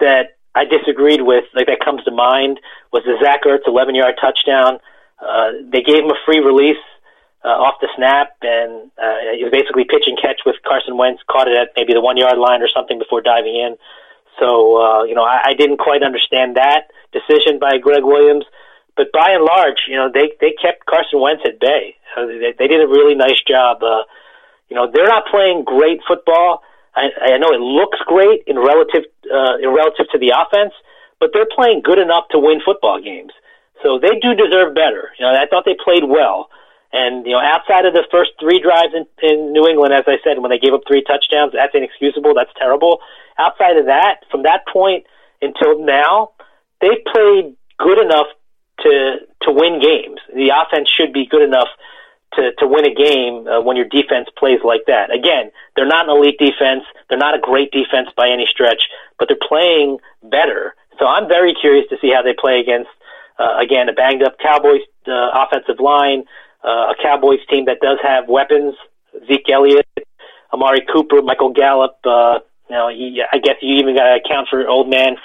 [0.00, 2.60] that I disagreed with, like that comes to mind,
[2.92, 4.78] was the Zach Ertz 11-yard touchdown.
[5.18, 6.82] Uh, they gave him a free release
[7.44, 11.22] uh, off the snap, and uh, it was basically pitch and catch with Carson Wentz.
[11.30, 13.76] Caught it at maybe the one-yard line or something before diving in.
[14.38, 18.44] So uh, you know, I, I didn't quite understand that decision by Gregg Williams
[18.98, 21.94] but by and large, you know, they they kept Carson Wentz at bay.
[22.16, 23.80] Uh, they, they did a really nice job.
[23.80, 24.02] Uh,
[24.68, 26.62] you know, they're not playing great football.
[26.94, 30.72] I, I know it looks great in relative uh, in relative to the offense,
[31.20, 33.32] but they're playing good enough to win football games.
[33.82, 35.10] So they do deserve better.
[35.18, 36.50] You know, I thought they played well.
[36.90, 40.16] And, you know, outside of the first three drives in, in New England, as I
[40.24, 42.32] said, when they gave up three touchdowns, that's inexcusable.
[42.34, 43.00] That's terrible.
[43.38, 45.04] Outside of that, from that point
[45.42, 46.32] until now,
[46.80, 48.26] they played good enough
[48.80, 50.20] to to win games.
[50.34, 51.68] The offense should be good enough
[52.34, 55.14] to to win a game uh, when your defense plays like that.
[55.14, 56.84] Again, they're not an elite defense.
[57.08, 58.82] They're not a great defense by any stretch,
[59.18, 60.74] but they're playing better.
[60.98, 62.90] So I'm very curious to see how they play against
[63.38, 66.24] uh, again a banged up Cowboys uh, offensive line,
[66.64, 68.74] uh, a Cowboys team that does have weapons.
[69.26, 69.88] Zeke Elliott,
[70.52, 71.96] Amari Cooper, Michael Gallup.
[72.04, 75.16] Uh, you know, he, I guess you even got to account for old man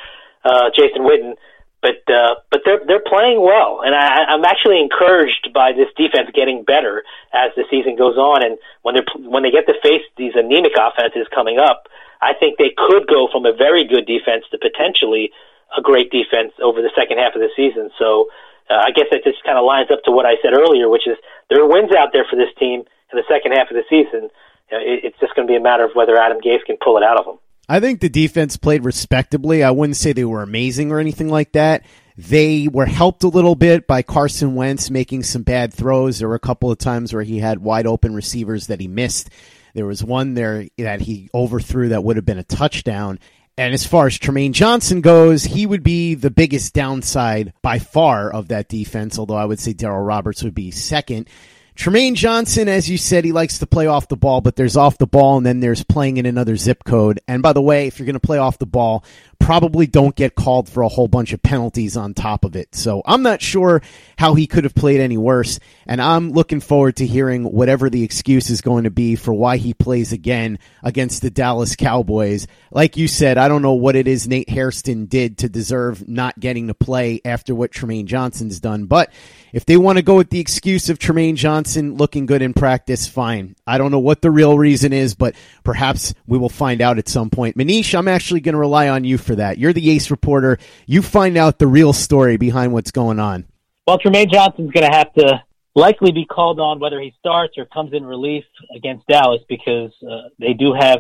[0.45, 1.36] uh, Jason Witten
[1.84, 6.31] but uh, but they're they're playing well, and I, I'm actually encouraged by this defense
[6.34, 7.03] getting better
[7.34, 8.41] as the season goes on.
[8.41, 11.91] And when they when they get to face these anemic offenses coming up,
[12.23, 15.36] I think they could go from a very good defense to potentially
[15.75, 17.91] a great defense over the second half of the season.
[17.99, 18.31] So
[18.71, 21.05] uh, I guess that just kind of lines up to what I said earlier, which
[21.05, 21.19] is
[21.49, 24.31] there are wins out there for this team in the second half of the season.
[24.71, 26.95] Uh, it, it's just going to be a matter of whether Adam Gase can pull
[26.95, 27.42] it out of them.
[27.68, 29.64] I think the defense played respectably.
[29.64, 31.86] I wouldn't say they were amazing or anything like that.
[32.18, 36.20] They were helped a little bit by Carson Wentz making some bad throws.
[36.20, 39.30] There were a couple of times where he had wide open receivers that he missed.
[39.74, 43.20] There was one there that he overthrew that would have been a touchdown.
[43.57, 48.32] And as far as Trumaine Johnson goes, he would be the biggest downside by far
[48.32, 51.30] of that defense, although I would say Darryl Roberts would be second.
[51.76, 54.99] Trumaine Johnson, as you said, he likes to play off the ball, but there's off
[54.99, 57.19] the ball and then there's playing in another zip code.
[57.28, 59.03] And by the way, if you're going to play off the ball,
[59.43, 62.73] probably don't get called for a whole bunch of penalties on top of it.
[62.73, 63.81] So I'm not sure
[64.17, 65.59] how he could have played any worse.
[65.85, 69.57] And I'm looking forward to hearing whatever the excuse is going to be for why
[69.57, 72.47] he plays again against the Dallas Cowboys.
[72.71, 76.39] Like you said, I don't know what it is Nate Hairston did to deserve not
[76.39, 78.85] getting to play after what Trumaine Johnson's done.
[78.85, 79.11] But
[79.51, 83.07] if they want to go with the excuse of Trumaine Johnson looking good in practice,
[83.07, 83.55] fine.
[83.67, 87.09] I don't know what the real reason is, but perhaps we will find out at
[87.09, 87.57] some point.
[87.57, 89.57] Manish, I'm actually going to rely on you for that.
[89.57, 90.57] You're the ace reporter.
[90.86, 93.45] You find out the real story behind what's going on.
[93.88, 95.43] Well, Trumaine Johnson's going to have to
[95.75, 100.29] likely be called on whether he starts or comes in relief against Dallas because uh,
[100.39, 100.99] they do have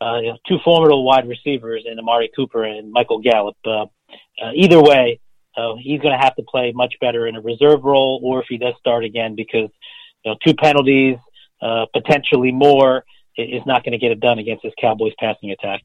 [0.00, 3.56] uh, you know, two formidable wide receivers in Amari Cooper and Michael Gallup.
[3.64, 3.86] Uh,
[4.42, 5.20] uh, either way,
[5.56, 8.46] uh, he's going to have to play much better in a reserve role, or if
[8.48, 9.70] he does start again, because
[10.24, 11.16] you know two penalties,
[11.62, 13.04] uh, potentially more,
[13.36, 15.80] is not going to get it done against this Cowboys passing attack.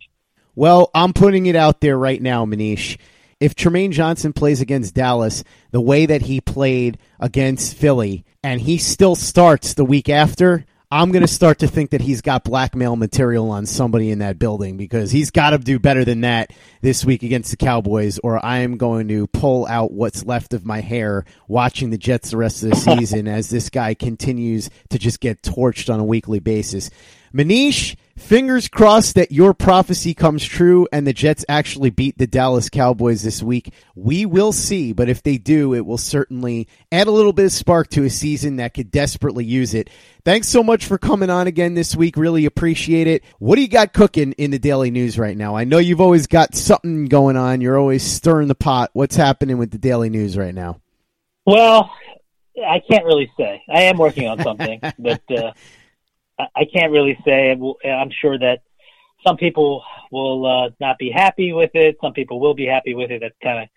[0.56, 2.98] Well, I'm putting it out there right now, Manish.
[3.40, 8.78] If Trumaine Johnson plays against Dallas the way that he played against Philly, and he
[8.78, 12.96] still starts the week after, I'm going to start to think that he's got blackmail
[12.96, 17.06] material on somebody in that building because he's got to do better than that this
[17.06, 20.82] week against the Cowboys, or I am going to pull out what's left of my
[20.82, 25.20] hair watching the Jets the rest of the season as this guy continues to just
[25.20, 26.90] get torched on a weekly basis.
[27.34, 32.70] Manish, fingers crossed that your prophecy comes true and the Jets actually beat the Dallas
[32.70, 33.74] Cowboys this week.
[33.96, 37.52] We will see, but if they do, it will certainly add a little bit of
[37.52, 39.90] spark to a season that could desperately use it.
[40.26, 42.18] Thanks so much for coming on again this week.
[42.18, 43.24] Really appreciate it.
[43.40, 45.56] What do you got cooking in the daily news right now?
[45.56, 47.62] I know you've always got something going on.
[47.62, 48.90] You're always stirring the pot.
[48.94, 50.82] What's happening with the daily news right now?
[51.46, 51.90] Well,
[52.68, 53.64] I can't really say.
[53.70, 55.54] I am working on something, but uh,
[56.56, 57.52] I can't really say.
[57.52, 58.60] I'm sure that
[59.26, 61.98] some people will uh, not be happy with it.
[62.02, 63.22] Some people will be happy with it.
[63.22, 63.70] That kind of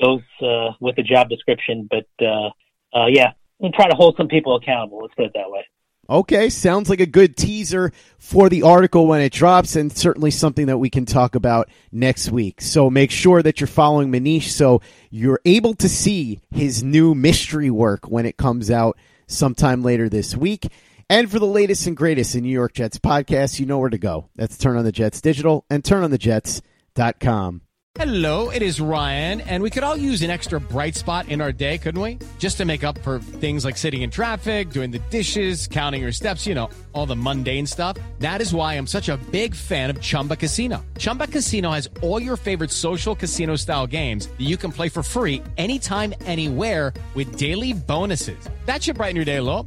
[0.00, 1.88] goes uh, with the job description.
[1.88, 2.50] But uh,
[2.92, 4.98] uh, yeah, and try to hold some people accountable.
[5.02, 5.64] Let's put it that way.
[6.08, 10.66] Okay, sounds like a good teaser for the article when it drops, and certainly something
[10.66, 12.60] that we can talk about next week.
[12.60, 17.70] So make sure that you're following Manish so you're able to see his new mystery
[17.70, 18.98] work when it comes out
[19.28, 20.66] sometime later this week.
[21.10, 23.98] And for the latest and greatest in New York Jets podcasts, you know where to
[23.98, 24.28] go.
[24.36, 27.62] That's Turn on the Jets Digital and turnonthejets.com.
[27.96, 31.50] Hello, it is Ryan, and we could all use an extra bright spot in our
[31.50, 32.18] day, couldn't we?
[32.38, 36.12] Just to make up for things like sitting in traffic, doing the dishes, counting your
[36.12, 37.96] steps, you know, all the mundane stuff.
[38.20, 40.84] That is why I'm such a big fan of Chumba Casino.
[40.98, 45.02] Chumba Casino has all your favorite social casino style games that you can play for
[45.02, 48.48] free anytime, anywhere with daily bonuses.
[48.66, 49.66] That should brighten your day a little.